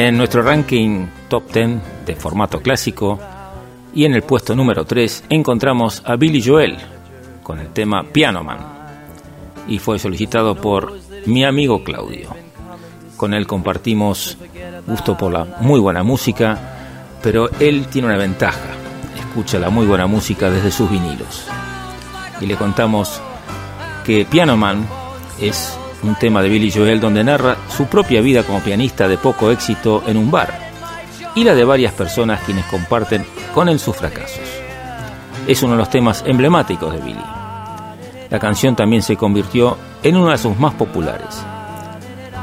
En 0.00 0.16
nuestro 0.16 0.42
ranking 0.42 1.06
top 1.28 1.52
10 1.52 2.06
de 2.06 2.14
formato 2.14 2.60
clásico 2.60 3.18
y 3.92 4.04
en 4.04 4.14
el 4.14 4.22
puesto 4.22 4.54
número 4.54 4.84
3 4.84 5.24
encontramos 5.28 6.04
a 6.06 6.14
Billy 6.14 6.40
Joel 6.40 6.76
con 7.42 7.58
el 7.58 7.72
tema 7.72 8.04
Piano 8.04 8.44
Man 8.44 8.58
y 9.66 9.80
fue 9.80 9.98
solicitado 9.98 10.54
por 10.54 10.96
mi 11.26 11.44
amigo 11.44 11.82
Claudio. 11.82 12.28
Con 13.16 13.34
él 13.34 13.48
compartimos 13.48 14.38
gusto 14.86 15.16
por 15.16 15.32
la 15.32 15.56
muy 15.62 15.80
buena 15.80 16.04
música, 16.04 17.16
pero 17.20 17.50
él 17.58 17.88
tiene 17.88 18.06
una 18.06 18.18
ventaja, 18.18 18.68
escucha 19.18 19.58
la 19.58 19.68
muy 19.68 19.84
buena 19.84 20.06
música 20.06 20.48
desde 20.48 20.70
sus 20.70 20.88
vinilos. 20.88 21.48
Y 22.40 22.46
le 22.46 22.54
contamos 22.54 23.20
que 24.04 24.24
Piano 24.24 24.56
Man 24.56 24.86
es 25.40 25.76
un 26.02 26.14
tema 26.14 26.42
de 26.42 26.48
Billy 26.48 26.70
Joel 26.70 27.00
donde 27.00 27.24
narra 27.24 27.56
su 27.68 27.86
propia 27.86 28.20
vida 28.20 28.42
como 28.42 28.60
pianista 28.60 29.08
de 29.08 29.18
poco 29.18 29.50
éxito 29.50 30.02
en 30.06 30.16
un 30.16 30.30
bar 30.30 30.68
y 31.34 31.44
la 31.44 31.54
de 31.54 31.64
varias 31.64 31.92
personas 31.92 32.40
quienes 32.44 32.64
comparten 32.66 33.24
con 33.54 33.68
él 33.68 33.78
sus 33.78 33.96
fracasos. 33.96 34.40
Es 35.46 35.62
uno 35.62 35.72
de 35.72 35.78
los 35.78 35.90
temas 35.90 36.24
emblemáticos 36.26 36.92
de 36.92 37.00
Billy. 37.00 37.24
La 38.30 38.38
canción 38.38 38.76
también 38.76 39.02
se 39.02 39.16
convirtió 39.16 39.78
en 40.02 40.16
una 40.16 40.32
de 40.32 40.38
sus 40.38 40.58
más 40.58 40.74
populares. 40.74 41.42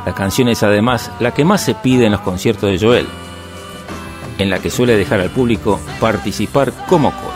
La 0.06 0.14
canción 0.14 0.48
es 0.50 0.64
además 0.64 1.12
la 1.20 1.32
que 1.32 1.46
más 1.46 1.62
se 1.62 1.76
pide 1.76 2.06
en 2.06 2.12
los 2.12 2.22
conciertos 2.22 2.70
de 2.72 2.80
Joel, 2.80 3.08
en 4.38 4.50
la 4.50 4.60
que 4.60 4.70
suele 4.70 4.98
dejar 4.98 5.20
al 5.20 5.30
público 5.30 5.80
participar 6.00 6.72
como 6.88 7.12
coro. 7.12 7.36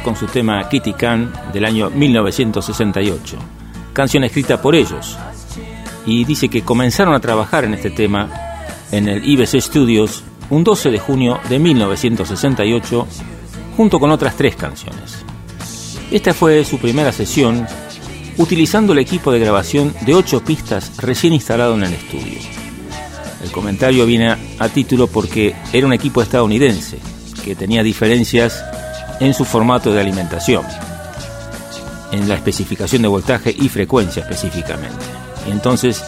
Con 0.00 0.16
su 0.16 0.26
tema 0.26 0.68
Kitty 0.68 0.94
Can 0.94 1.32
del 1.52 1.64
año 1.64 1.90
1968, 1.90 3.36
canción 3.92 4.24
escrita 4.24 4.60
por 4.62 4.74
ellos. 4.74 5.18
Y 6.06 6.24
dice 6.24 6.48
que 6.48 6.62
comenzaron 6.62 7.14
a 7.14 7.20
trabajar 7.20 7.64
en 7.64 7.74
este 7.74 7.90
tema 7.90 8.30
en 8.90 9.08
el 9.08 9.28
IBC 9.28 9.60
Studios 9.60 10.24
un 10.50 10.64
12 10.64 10.90
de 10.90 10.98
junio 10.98 11.40
de 11.48 11.58
1968 11.58 13.06
junto 13.76 13.98
con 13.98 14.10
otras 14.10 14.36
tres 14.36 14.56
canciones. 14.56 15.24
Esta 16.10 16.34
fue 16.34 16.64
su 16.64 16.78
primera 16.78 17.12
sesión 17.12 17.66
utilizando 18.38 18.92
el 18.92 18.98
equipo 18.98 19.32
de 19.32 19.38
grabación 19.38 19.94
de 20.06 20.14
ocho 20.14 20.44
pistas 20.44 20.96
recién 20.98 21.32
instalado 21.32 21.74
en 21.74 21.84
el 21.84 21.92
estudio. 21.92 22.38
El 23.42 23.50
comentario 23.50 24.06
viene 24.06 24.36
a 24.58 24.68
título 24.68 25.06
porque 25.06 25.54
era 25.72 25.86
un 25.86 25.92
equipo 25.92 26.22
estadounidense 26.22 26.98
que 27.44 27.54
tenía 27.56 27.82
diferencias 27.82 28.64
en 29.20 29.34
su 29.34 29.44
formato 29.44 29.92
de 29.92 30.00
alimentación, 30.00 30.64
en 32.10 32.28
la 32.28 32.34
especificación 32.34 33.02
de 33.02 33.08
voltaje 33.08 33.54
y 33.56 33.68
frecuencia 33.68 34.22
específicamente. 34.22 35.04
Y 35.48 35.50
entonces 35.52 36.04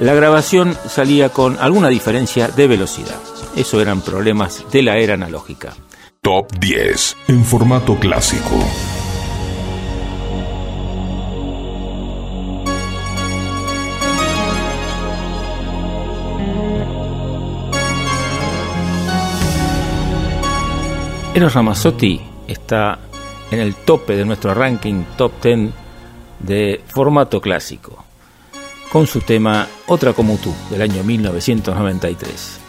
la 0.00 0.14
grabación 0.14 0.76
salía 0.88 1.28
con 1.28 1.56
alguna 1.60 1.88
diferencia 1.88 2.48
de 2.48 2.66
velocidad. 2.66 3.20
Eso 3.56 3.80
eran 3.80 4.00
problemas 4.00 4.64
de 4.72 4.82
la 4.82 4.96
era 4.96 5.14
analógica. 5.14 5.74
Top 6.20 6.50
10 6.58 7.16
en 7.28 7.44
formato 7.44 7.96
clásico. 7.98 8.58
Eros 21.34 21.52
Ramazzotti 21.52 22.33
está 22.48 22.98
en 23.50 23.60
el 23.60 23.74
tope 23.74 24.16
de 24.16 24.24
nuestro 24.24 24.54
ranking 24.54 25.04
top 25.16 25.32
10 25.42 25.70
de 26.40 26.82
formato 26.86 27.40
clásico, 27.40 28.04
con 28.90 29.06
su 29.06 29.20
tema 29.20 29.66
Otra 29.86 30.12
como 30.12 30.36
tú, 30.36 30.54
del 30.70 30.82
año 30.82 31.02
1993. 31.02 32.60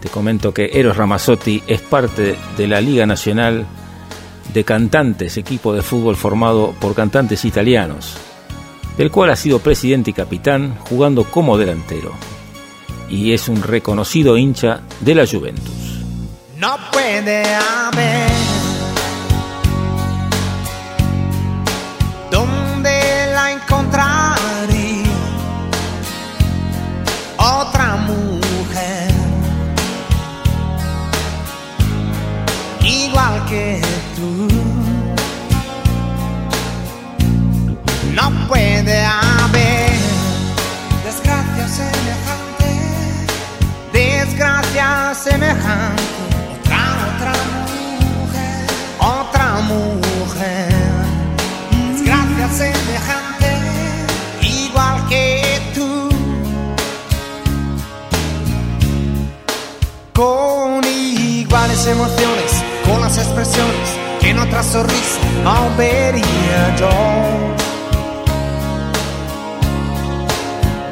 Te 0.00 0.08
comento 0.08 0.54
que 0.54 0.70
Eros 0.72 0.96
Ramazzotti 0.96 1.62
es 1.66 1.80
parte 1.82 2.36
de 2.56 2.66
la 2.66 2.80
Liga 2.80 3.06
Nacional 3.06 3.66
de 4.52 4.64
Cantantes, 4.64 5.36
equipo 5.36 5.74
de 5.74 5.82
fútbol 5.82 6.16
formado 6.16 6.74
por 6.80 6.94
cantantes 6.94 7.44
italianos, 7.44 8.16
del 8.96 9.10
cual 9.10 9.30
ha 9.30 9.36
sido 9.36 9.60
presidente 9.60 10.10
y 10.10 10.14
capitán 10.14 10.76
jugando 10.80 11.24
como 11.24 11.58
delantero, 11.58 12.12
y 13.08 13.32
es 13.32 13.48
un 13.48 13.62
reconocido 13.62 14.36
hincha 14.36 14.80
de 15.00 15.14
la 15.14 15.26
Juventus. 15.26 16.00
No 16.56 16.76
puede 16.92 17.42
haber 17.54 18.59
igual 33.20 33.44
que 33.46 33.80
tú. 34.16 34.48
No 38.14 38.30
puede 38.48 39.04
haber 39.04 39.90
desgracia 41.04 41.68
semejante, 41.68 42.70
desgracia 43.92 45.14
semejante. 45.14 46.02
Otra, 46.64 46.82
otra 47.14 47.32
mujer, 48.20 48.66
otra 48.98 49.46
mujer, 49.72 50.72
desgracia 51.92 52.48
semejante, 52.48 53.50
igual 54.42 55.08
que 55.08 55.60
tú, 55.74 56.08
con 60.12 60.84
iguales 60.84 61.86
emociones, 61.86 62.69
con 63.10 63.16
las 63.16 63.26
expresiones 63.26 63.98
que 64.20 64.30
en 64.30 64.38
otra 64.38 64.62
sonrisa 64.62 65.20
no 65.42 65.74
vería 65.76 66.76
yo. 66.76 66.90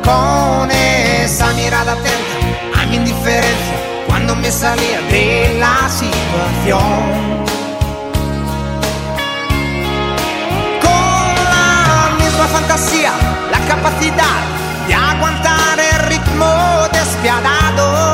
Con 0.05 0.71
esa 0.71 1.53
mirada 1.53 1.93
atenta 1.93 2.81
a 2.81 2.87
mi 2.87 2.97
indiferencia 2.97 3.77
cuando 4.07 4.35
me 4.37 4.51
salía 4.51 5.01
de 5.11 5.57
la 5.61 5.89
situación. 5.89 7.45
Con 10.83 11.35
la 11.55 12.17
misma 12.19 12.47
fantasía, 12.47 13.13
la 13.53 13.61
capacidad 13.69 14.41
de 14.89 14.95
aguantar 14.95 15.79
el 15.79 15.99
ritmo 16.09 16.89
despiadado 16.93 18.08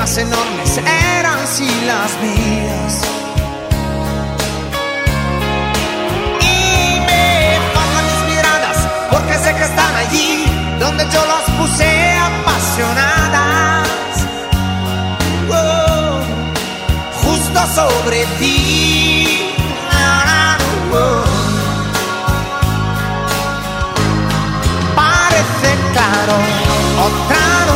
más 0.00 0.16
enormes 0.16 0.78
eran 1.18 1.46
sí 1.46 1.68
las 1.84 2.10
mías. 2.22 2.92
Y 6.40 7.00
me 7.00 7.58
faltan 7.74 8.04
mis 8.10 8.22
miradas, 8.34 8.78
porque 9.10 9.34
sé 9.44 9.54
que 9.54 9.64
están 9.64 9.94
allí, 9.96 10.46
donde 10.78 11.04
yo 11.12 11.22
las 11.26 11.44
puse 11.58 12.16
apasionadas. 12.30 13.88
Oh, 15.50 16.20
justo 17.22 17.60
sobre 17.74 18.24
ti. 18.38 19.54
Parece 24.96 25.70
claro, 25.92 26.36
otra 27.08 27.69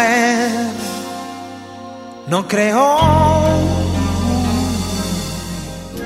mujer, 0.00 0.50
no 2.28 2.46
creo. 2.46 2.98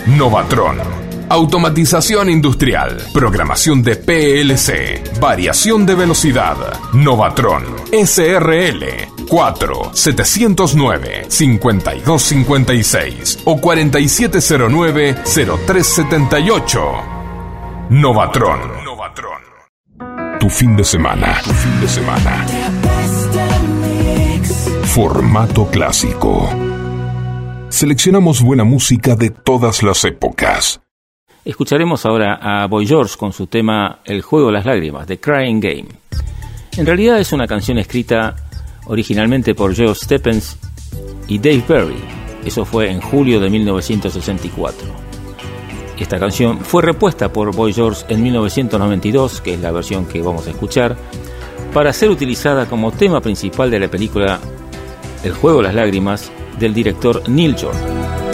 Novatron. 0.06 1.04
Automatización 1.26 2.28
industrial, 2.28 2.98
programación 3.12 3.82
de 3.82 3.96
PLC, 3.96 5.18
variación 5.18 5.86
de 5.86 5.94
velocidad. 5.94 6.54
Novatron 6.92 7.64
SRL 7.90 8.84
4 9.26 9.90
709 9.94 11.24
5256 11.28 13.38
o 13.46 13.58
4709 13.58 15.14
0378. 15.24 16.82
Novatron. 17.88 18.84
Novatron. 18.84 19.40
Tu 20.38 20.50
fin 20.50 20.76
de 20.76 20.84
semana. 20.84 21.40
Tu 21.42 21.54
fin 21.54 21.80
de 21.80 21.88
semana. 21.88 22.44
Formato 24.94 25.66
clásico. 25.66 26.48
Seleccionamos 27.68 28.40
buena 28.40 28.62
música 28.62 29.16
de 29.16 29.30
todas 29.30 29.82
las 29.82 30.04
épocas. 30.04 30.80
Escucharemos 31.44 32.06
ahora 32.06 32.38
a 32.40 32.68
Boy 32.68 32.86
George 32.86 33.16
con 33.18 33.32
su 33.32 33.48
tema 33.48 33.98
El 34.04 34.22
juego 34.22 34.46
de 34.46 34.52
las 34.52 34.64
lágrimas, 34.64 35.08
The 35.08 35.18
Crying 35.18 35.58
Game. 35.58 35.88
En 36.76 36.86
realidad 36.86 37.18
es 37.18 37.32
una 37.32 37.48
canción 37.48 37.78
escrita 37.78 38.36
originalmente 38.86 39.56
por 39.56 39.76
Joe 39.76 39.96
Steppens 39.96 40.58
y 41.26 41.38
Dave 41.38 41.64
Berry. 41.66 42.04
Eso 42.44 42.64
fue 42.64 42.88
en 42.88 43.00
julio 43.00 43.40
de 43.40 43.50
1964. 43.50 44.86
Esta 45.98 46.20
canción 46.20 46.60
fue 46.60 46.84
repuesta 46.84 47.32
por 47.32 47.52
Boy 47.52 47.72
George 47.72 48.04
en 48.10 48.22
1992, 48.22 49.40
que 49.40 49.54
es 49.54 49.60
la 49.60 49.72
versión 49.72 50.06
que 50.06 50.22
vamos 50.22 50.46
a 50.46 50.50
escuchar, 50.50 50.96
para 51.72 51.92
ser 51.92 52.10
utilizada 52.10 52.66
como 52.66 52.92
tema 52.92 53.20
principal 53.20 53.72
de 53.72 53.80
la 53.80 53.88
película 53.88 54.38
El 55.24 55.32
juego 55.32 55.58
de 55.58 55.64
las 55.64 55.74
lágrimas 55.74 56.30
del 56.58 56.74
director 56.74 57.26
Neil 57.28 57.56
Jordan. 57.58 58.33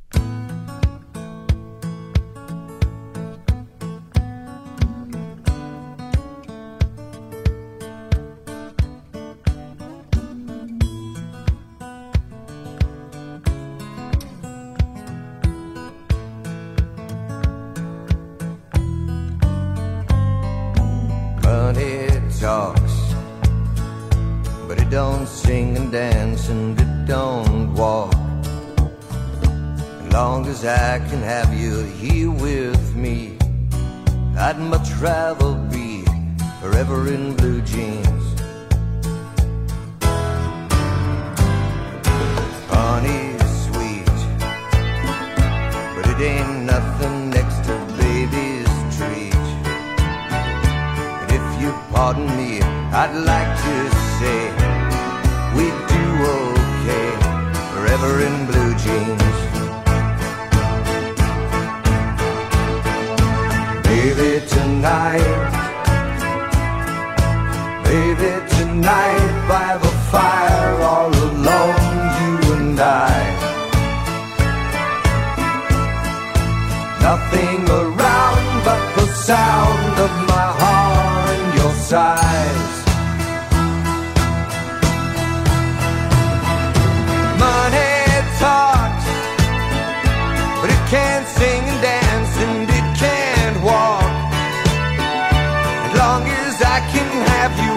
Have 97.11 97.59
you 97.59 97.70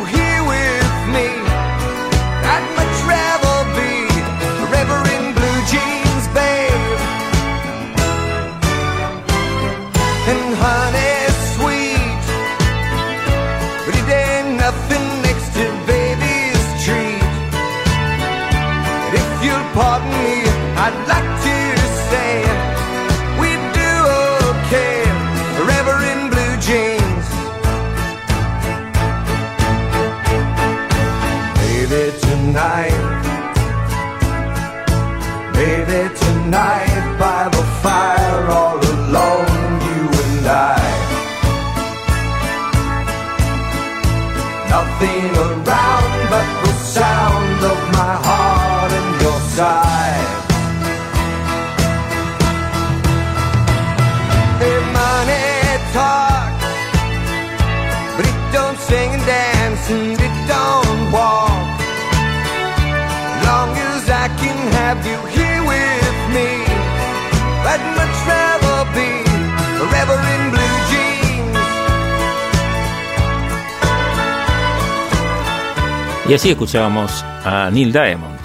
así 76.44 76.50
escuchábamos 76.50 77.22
a 77.22 77.70
Neil 77.70 77.90
Diamond 77.90 78.38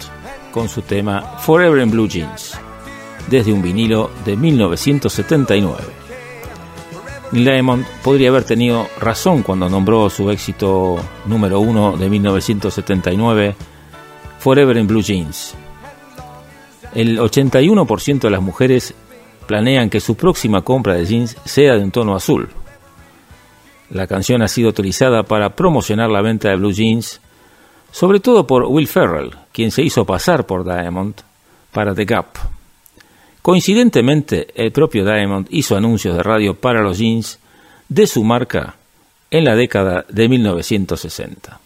con 0.54 0.70
su 0.70 0.84
tema 0.84 1.22
Forever 1.40 1.84
in 1.84 1.92
Blue 1.92 2.08
Jeans, 2.08 2.58
desde 3.30 3.52
un 3.52 3.62
vinilo 3.62 4.10
de 4.24 4.38
1979. 4.38 5.84
Neil 7.34 7.44
Diamond 7.44 7.86
podría 8.02 8.30
haber 8.30 8.46
tenido 8.46 8.88
razón 9.02 9.44
cuando 9.44 9.68
nombró 9.68 10.10
su 10.10 10.32
éxito 10.32 10.96
número 11.26 11.60
uno 11.60 11.98
de 11.98 12.10
1979, 12.10 13.56
Forever 14.40 14.78
in 14.78 14.88
Blue 14.88 15.02
Jeans. 15.02 15.56
El 16.96 17.20
81% 17.20 18.22
de 18.22 18.30
las 18.30 18.42
mujeres 18.42 18.94
planean 19.46 19.90
que 19.90 20.00
su 20.00 20.16
próxima 20.16 20.62
compra 20.62 20.94
de 20.94 21.06
jeans 21.06 21.36
sea 21.44 21.76
de 21.76 21.84
un 21.84 21.92
tono 21.92 22.16
azul. 22.16 22.48
La 23.90 24.08
canción 24.08 24.42
ha 24.42 24.48
sido 24.48 24.70
utilizada 24.70 25.24
para 25.24 25.50
promocionar 25.58 26.10
la 26.10 26.22
venta 26.22 26.48
de 26.48 26.56
blue 26.56 26.72
jeans 26.72 27.20
sobre 27.92 28.20
todo 28.20 28.46
por 28.46 28.66
Will 28.66 28.88
Ferrell, 28.88 29.32
quien 29.52 29.72
se 29.72 29.84
hizo 29.84 30.06
pasar 30.06 30.46
por 30.46 30.64
Diamond 30.64 31.16
para 31.72 31.94
The 31.94 32.06
Gap. 32.06 32.38
Coincidentemente, 33.42 34.48
el 34.56 34.72
propio 34.72 35.06
Diamond 35.06 35.48
hizo 35.50 35.76
anuncios 35.76 36.16
de 36.16 36.24
radio 36.24 36.56
para 36.56 36.82
los 36.82 36.98
jeans 36.98 37.40
de 37.88 38.06
su 38.06 38.24
marca 38.24 38.76
en 39.32 39.46
la 39.46 39.56
década 39.56 40.06
de 40.10 40.28
1960. 40.28 41.60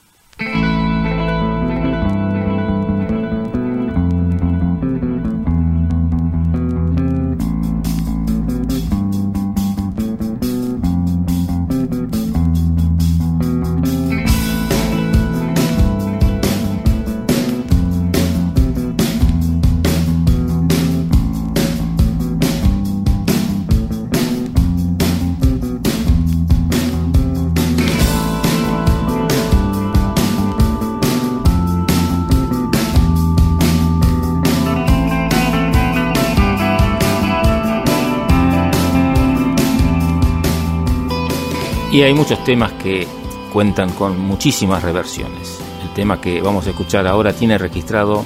Y 41.93 42.01
hay 42.01 42.15
muchos 42.15 42.43
temas 42.43 42.71
que 42.71 43.05
cuentan 43.53 43.91
con 43.91 44.19
muchísimas 44.19 44.81
reversiones. 44.81 45.59
El 45.83 45.93
tema 45.93 46.19
que 46.19 46.41
vamos 46.41 46.65
a 46.65 46.71
escuchar 46.71 47.05
ahora 47.05 47.33
tiene 47.33 47.55
registrado 47.59 48.25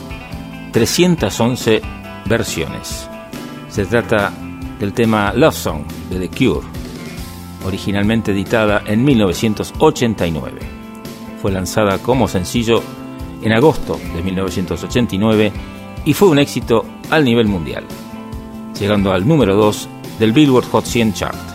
311 0.72 1.82
versiones. 2.30 3.10
Se 3.68 3.86
trata 3.86 4.32
del 4.80 4.94
tema 4.94 5.34
Love 5.34 5.54
Song 5.54 5.82
de 6.10 6.26
The 6.26 6.30
Cure, 6.30 6.66
originalmente 7.66 8.32
editada 8.32 8.84
en 8.86 9.04
1989. 9.04 10.62
Fue 11.42 11.52
lanzada 11.52 11.98
como 11.98 12.30
sencillo 12.30 12.82
en 13.42 13.52
agosto 13.52 14.00
de 14.16 14.24
1989 14.24 15.52
y 16.06 16.14
fue 16.14 16.30
un 16.30 16.40
éxito 16.40 16.86
al 17.10 17.26
nivel 17.26 17.48
mundial, 17.50 17.84
llegando 18.80 19.12
al 19.12 19.28
número 19.28 19.58
2 19.58 19.90
del 20.20 20.32
Billboard 20.32 20.70
Hot 20.70 20.86
100 20.86 21.14
Chart 21.14 21.47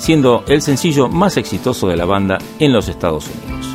siendo 0.00 0.42
el 0.48 0.62
sencillo 0.62 1.08
más 1.08 1.36
exitoso 1.36 1.86
de 1.86 1.96
la 1.96 2.06
banda 2.06 2.38
en 2.58 2.72
los 2.72 2.88
Estados 2.88 3.26
Unidos. 3.28 3.69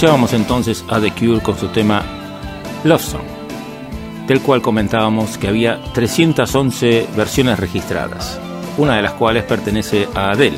Escuchábamos 0.00 0.32
entonces 0.32 0.82
a 0.88 0.98
The 0.98 1.12
Cure 1.12 1.42
con 1.42 1.58
su 1.58 1.68
tema 1.68 2.02
Love 2.84 3.02
Song, 3.02 3.26
del 4.26 4.40
cual 4.40 4.62
comentábamos 4.62 5.36
que 5.36 5.46
había 5.46 5.78
311 5.92 7.08
versiones 7.14 7.60
registradas, 7.60 8.40
una 8.78 8.96
de 8.96 9.02
las 9.02 9.12
cuales 9.12 9.44
pertenece 9.44 10.08
a 10.14 10.30
Adele. 10.30 10.56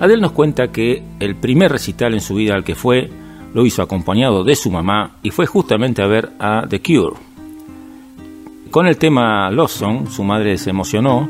Adele 0.00 0.22
nos 0.22 0.32
cuenta 0.32 0.72
que 0.72 1.04
el 1.20 1.36
primer 1.36 1.72
recital 1.72 2.14
en 2.14 2.22
su 2.22 2.36
vida 2.36 2.54
al 2.54 2.64
que 2.64 2.74
fue 2.74 3.10
lo 3.52 3.66
hizo 3.66 3.82
acompañado 3.82 4.44
de 4.44 4.56
su 4.56 4.70
mamá 4.70 5.16
y 5.22 5.28
fue 5.28 5.44
justamente 5.44 6.00
a 6.00 6.06
ver 6.06 6.32
a 6.38 6.64
The 6.66 6.80
Cure. 6.80 7.16
Con 8.70 8.86
el 8.86 8.96
tema 8.96 9.50
Love 9.50 9.72
Song, 9.72 10.08
su 10.08 10.24
madre 10.24 10.56
se 10.56 10.70
emocionó 10.70 11.28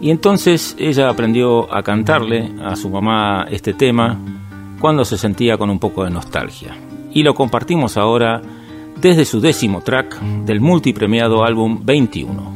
y 0.00 0.10
entonces 0.10 0.74
ella 0.76 1.08
aprendió 1.08 1.72
a 1.72 1.84
cantarle 1.84 2.50
a 2.64 2.74
su 2.74 2.90
mamá 2.90 3.46
este 3.48 3.74
tema 3.74 4.18
cuando 4.80 5.04
se 5.04 5.18
sentía 5.18 5.56
con 5.56 5.70
un 5.70 5.78
poco 5.78 6.04
de 6.04 6.10
nostalgia. 6.10 6.76
Y 7.12 7.22
lo 7.22 7.34
compartimos 7.34 7.96
ahora 7.96 8.42
desde 9.00 9.24
su 9.24 9.40
décimo 9.40 9.82
track 9.82 10.20
del 10.20 10.60
multipremiado 10.60 11.44
álbum 11.44 11.80
21. 11.84 12.55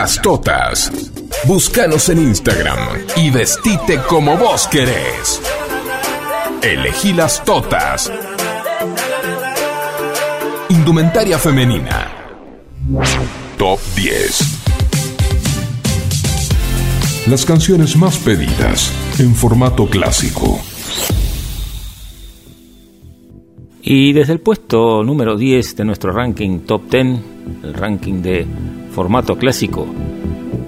Las 0.00 0.16
Totas. 0.22 0.90
Búscanos 1.44 2.08
en 2.08 2.20
Instagram 2.20 2.78
y 3.16 3.28
vestite 3.28 3.98
como 4.08 4.34
vos 4.38 4.66
querés. 4.66 5.42
Elegí 6.62 7.12
Las 7.12 7.44
Totas. 7.44 8.10
Indumentaria 10.70 11.38
femenina. 11.38 12.10
Top 13.58 13.78
10. 13.94 14.38
Las 17.26 17.44
canciones 17.44 17.94
más 17.96 18.16
pedidas 18.16 18.90
en 19.18 19.34
formato 19.34 19.86
clásico. 19.86 20.58
Y 23.82 24.14
desde 24.14 24.32
el 24.32 24.40
puesto 24.40 25.04
número 25.04 25.36
10 25.36 25.76
de 25.76 25.84
nuestro 25.84 26.10
ranking 26.10 26.60
Top 26.60 26.88
10, 26.90 27.06
el 27.64 27.74
ranking 27.74 28.22
de 28.22 28.46
formato 28.90 29.36
clásico, 29.36 29.86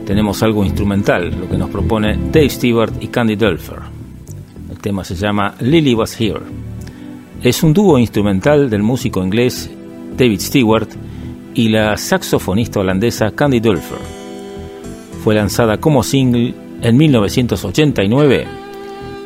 tenemos 0.06 0.42
algo 0.42 0.64
instrumental, 0.64 1.30
lo 1.38 1.48
que 1.48 1.56
nos 1.56 1.70
propone 1.70 2.18
Dave 2.32 2.50
Stewart 2.50 2.92
y 3.00 3.08
Candy 3.08 3.36
Delfer. 3.36 3.78
El 4.70 4.78
tema 4.78 5.04
se 5.04 5.14
llama 5.14 5.54
Lily 5.60 5.94
Was 5.94 6.20
Here. 6.20 6.40
Es 7.42 7.62
un 7.62 7.72
dúo 7.72 7.98
instrumental 7.98 8.68
del 8.68 8.82
músico 8.82 9.22
inglés 9.22 9.70
David 10.16 10.40
Stewart 10.40 10.88
y 11.54 11.68
la 11.68 11.96
saxofonista 11.96 12.80
holandesa 12.80 13.32
Candy 13.32 13.60
Dulfer. 13.60 13.98
Fue 15.22 15.34
lanzada 15.34 15.78
como 15.78 16.02
single 16.02 16.54
en 16.82 16.96
1989 16.96 18.46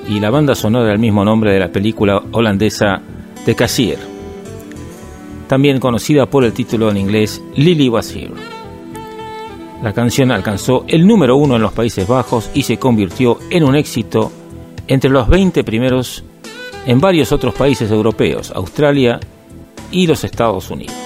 y 0.08 0.20
la 0.20 0.30
banda 0.30 0.54
sonora 0.54 0.88
del 0.88 0.98
mismo 0.98 1.24
nombre 1.24 1.52
de 1.52 1.60
la 1.60 1.72
película 1.72 2.22
holandesa 2.32 3.00
The 3.44 3.54
Cashier, 3.54 3.98
también 5.48 5.80
conocida 5.80 6.26
por 6.26 6.44
el 6.44 6.52
título 6.52 6.90
en 6.90 6.96
inglés 6.96 7.42
Lily 7.54 7.88
Was 7.88 8.14
Here. 8.14 8.55
La 9.82 9.92
canción 9.92 10.30
alcanzó 10.30 10.84
el 10.88 11.06
número 11.06 11.36
uno 11.36 11.56
en 11.56 11.62
los 11.62 11.72
Países 11.72 12.08
Bajos 12.08 12.50
y 12.54 12.62
se 12.62 12.78
convirtió 12.78 13.38
en 13.50 13.64
un 13.64 13.76
éxito 13.76 14.32
entre 14.88 15.10
los 15.10 15.28
20 15.28 15.64
primeros 15.64 16.24
en 16.86 17.00
varios 17.00 17.32
otros 17.32 17.54
países 17.54 17.90
europeos, 17.90 18.52
Australia 18.54 19.20
y 19.90 20.06
los 20.06 20.24
Estados 20.24 20.70
Unidos. 20.70 21.05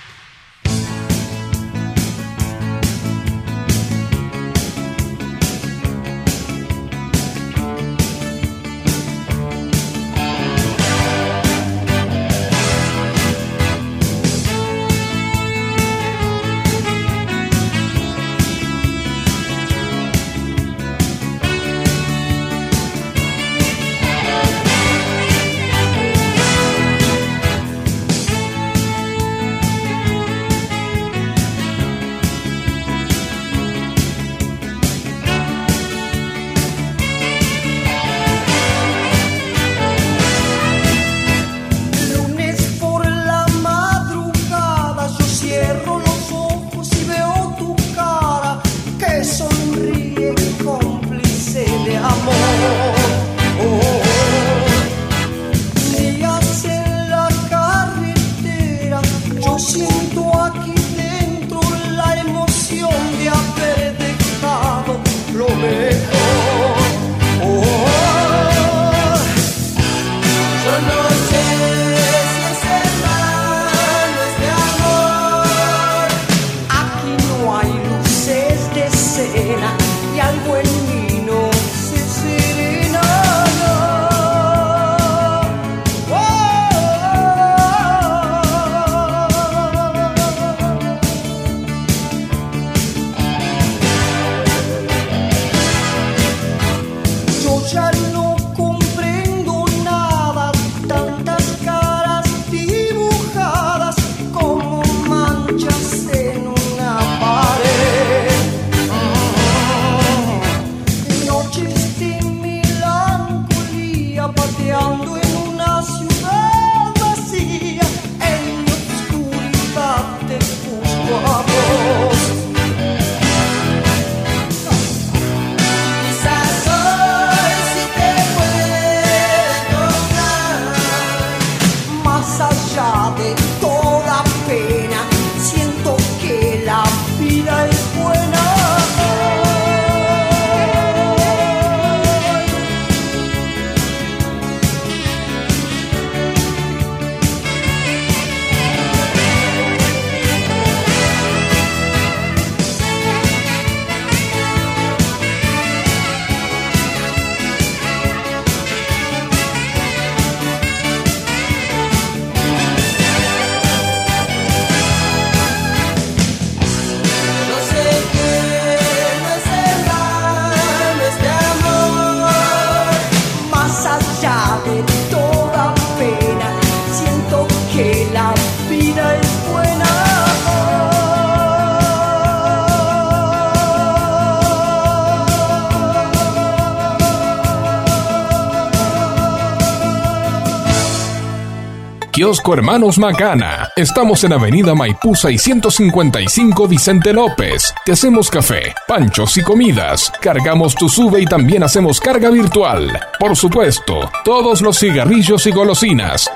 Kiosco 192.31 192.53
Hermanos 192.53 192.97
Macana. 192.97 193.67
Estamos 193.75 194.23
en 194.23 194.31
Avenida 194.31 194.73
Maipú 194.73 195.13
655 195.15 196.65
Vicente 196.65 197.11
López. 197.11 197.73
Te 197.85 197.91
hacemos 197.91 198.29
café, 198.29 198.73
panchos 198.87 199.35
y 199.35 199.43
comidas. 199.43 200.09
Cargamos 200.21 200.73
tu 200.75 200.87
sube 200.87 201.19
y 201.19 201.25
también 201.25 201.61
hacemos 201.61 201.99
carga 201.99 202.29
virtual. 202.29 202.97
Por 203.19 203.35
supuesto, 203.35 204.09
todos 204.23 204.61
los 204.61 204.79
cigarrillos 204.79 205.45
y 205.45 205.51
golosinas. 205.51 206.31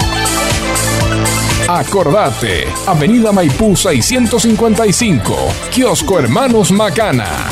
Acordate, 1.70 2.66
Avenida 2.88 3.32
Maipú 3.32 3.78
655, 3.78 5.34
Kiosco 5.74 6.20
Hermanos 6.20 6.72
Macana. 6.72 7.48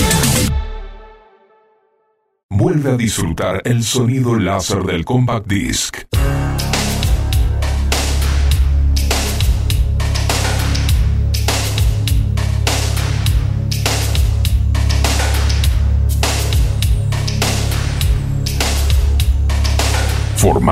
Vuelve 2.50 2.92
a 2.92 2.98
disfrutar 2.98 3.62
el 3.64 3.86
sonido 3.86 4.36
láser 4.36 4.84
del 4.84 5.06
Compact 5.06 5.48
Disc. 5.48 5.98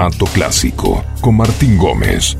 Formato 0.01 0.25
clásico 0.25 1.03
con 1.21 1.37
Martín 1.37 1.77
Gómez. 1.77 2.35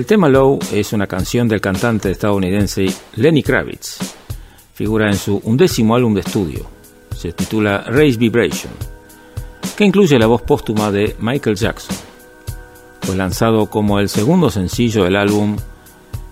el 0.00 0.06
tema 0.06 0.30
Low 0.30 0.58
es 0.72 0.94
una 0.94 1.06
canción 1.06 1.46
del 1.46 1.60
cantante 1.60 2.10
estadounidense 2.10 2.86
Lenny 3.16 3.42
Kravitz. 3.42 3.98
Figura 4.72 5.08
en 5.08 5.14
su 5.14 5.36
undécimo 5.44 5.94
álbum 5.94 6.14
de 6.14 6.22
estudio. 6.22 6.64
Se 7.14 7.32
titula 7.32 7.84
Race 7.86 8.16
Vibration, 8.16 8.72
que 9.76 9.84
incluye 9.84 10.18
la 10.18 10.26
voz 10.26 10.40
póstuma 10.40 10.90
de 10.90 11.16
Michael 11.20 11.56
Jackson. 11.56 11.94
Fue 13.02 13.14
lanzado 13.14 13.66
como 13.66 14.00
el 14.00 14.08
segundo 14.08 14.48
sencillo 14.48 15.04
del 15.04 15.16
álbum 15.16 15.58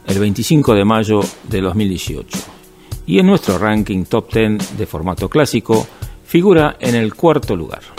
el 0.06 0.18
25 0.18 0.74
de 0.74 0.84
mayo 0.86 1.20
de 1.50 1.60
2018. 1.60 2.38
Y 3.04 3.18
en 3.18 3.26
nuestro 3.26 3.58
ranking 3.58 4.04
top 4.04 4.32
10 4.32 4.78
de 4.78 4.86
formato 4.86 5.28
clásico 5.28 5.86
figura 6.24 6.78
en 6.80 6.94
el 6.94 7.14
cuarto 7.14 7.54
lugar. 7.54 7.97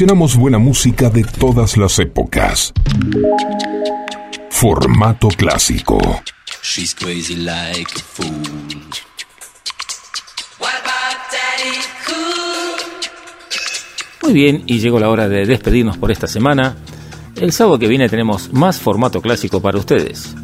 Seleccionamos 0.00 0.36
buena 0.36 0.58
música 0.58 1.10
de 1.10 1.24
todas 1.24 1.76
las 1.76 1.98
épocas. 1.98 2.72
Formato 4.48 5.28
clásico. 5.28 5.98
She's 6.62 6.94
crazy 6.94 7.36
like 7.36 7.92
a 7.94 8.02
fool. 8.02 8.30
Muy 14.22 14.32
bien, 14.32 14.62
y 14.64 14.78
llegó 14.78 14.98
la 14.98 15.10
hora 15.10 15.28
de 15.28 15.44
despedirnos 15.44 15.98
por 15.98 16.10
esta 16.10 16.26
semana. 16.26 16.76
El 17.36 17.52
sábado 17.52 17.78
que 17.78 17.86
viene 17.86 18.08
tenemos 18.08 18.54
más 18.54 18.80
formato 18.80 19.20
clásico 19.20 19.60
para 19.60 19.76
ustedes. 19.76 20.34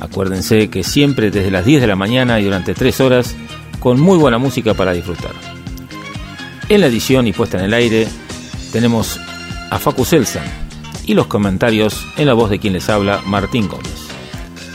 Acuérdense 0.00 0.68
que 0.68 0.84
siempre 0.84 1.30
desde 1.30 1.50
las 1.50 1.64
10 1.64 1.80
de 1.80 1.86
la 1.86 1.96
mañana 1.96 2.40
y 2.40 2.44
durante 2.44 2.74
3 2.74 3.00
horas, 3.00 3.34
con 3.80 3.98
muy 3.98 4.18
buena 4.18 4.36
música 4.36 4.74
para 4.74 4.92
disfrutar. 4.92 5.32
En 6.68 6.82
la 6.82 6.88
edición 6.88 7.26
y 7.26 7.32
puesta 7.32 7.58
en 7.58 7.64
el 7.64 7.72
aire 7.72 8.06
tenemos 8.72 9.20
a 9.70 9.78
Facu 9.78 10.04
Selsan 10.04 10.44
y 11.06 11.14
los 11.14 11.26
comentarios 11.26 12.06
en 12.16 12.26
la 12.26 12.34
voz 12.34 12.50
de 12.50 12.58
quien 12.58 12.72
les 12.72 12.88
habla, 12.88 13.20
Martín 13.26 13.68
Gómez. 13.68 14.08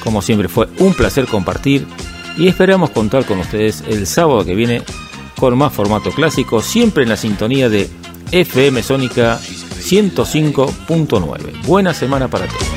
Como 0.03 0.21
siempre 0.21 0.47
fue 0.47 0.69
un 0.79 0.93
placer 0.93 1.25
compartir 1.25 1.85
y 2.37 2.47
esperamos 2.47 2.91
contar 2.91 3.25
con 3.25 3.39
ustedes 3.39 3.83
el 3.87 4.07
sábado 4.07 4.45
que 4.45 4.55
viene 4.55 4.83
con 5.37 5.57
más 5.57 5.73
formato 5.73 6.11
clásico, 6.11 6.61
siempre 6.61 7.03
en 7.03 7.09
la 7.09 7.17
sintonía 7.17 7.67
de 7.69 7.89
FM 8.31 8.81
Sónica 8.83 9.39
105.9. 9.39 11.65
Buena 11.65 11.93
semana 11.93 12.27
para 12.27 12.47
todos. 12.47 12.76